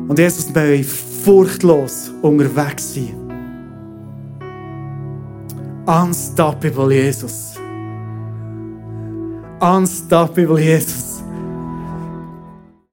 Und 0.07 0.17
Jesus, 0.17 0.53
wir 0.53 0.61
wollen 0.63 0.83
furchtlos 0.83 2.11
unterwegs 2.21 2.95
sein. 2.95 3.15
Unstoppable 5.85 6.93
Jesus. 6.93 7.55
Unstoppable 9.59 10.59
Jesus. 10.59 11.18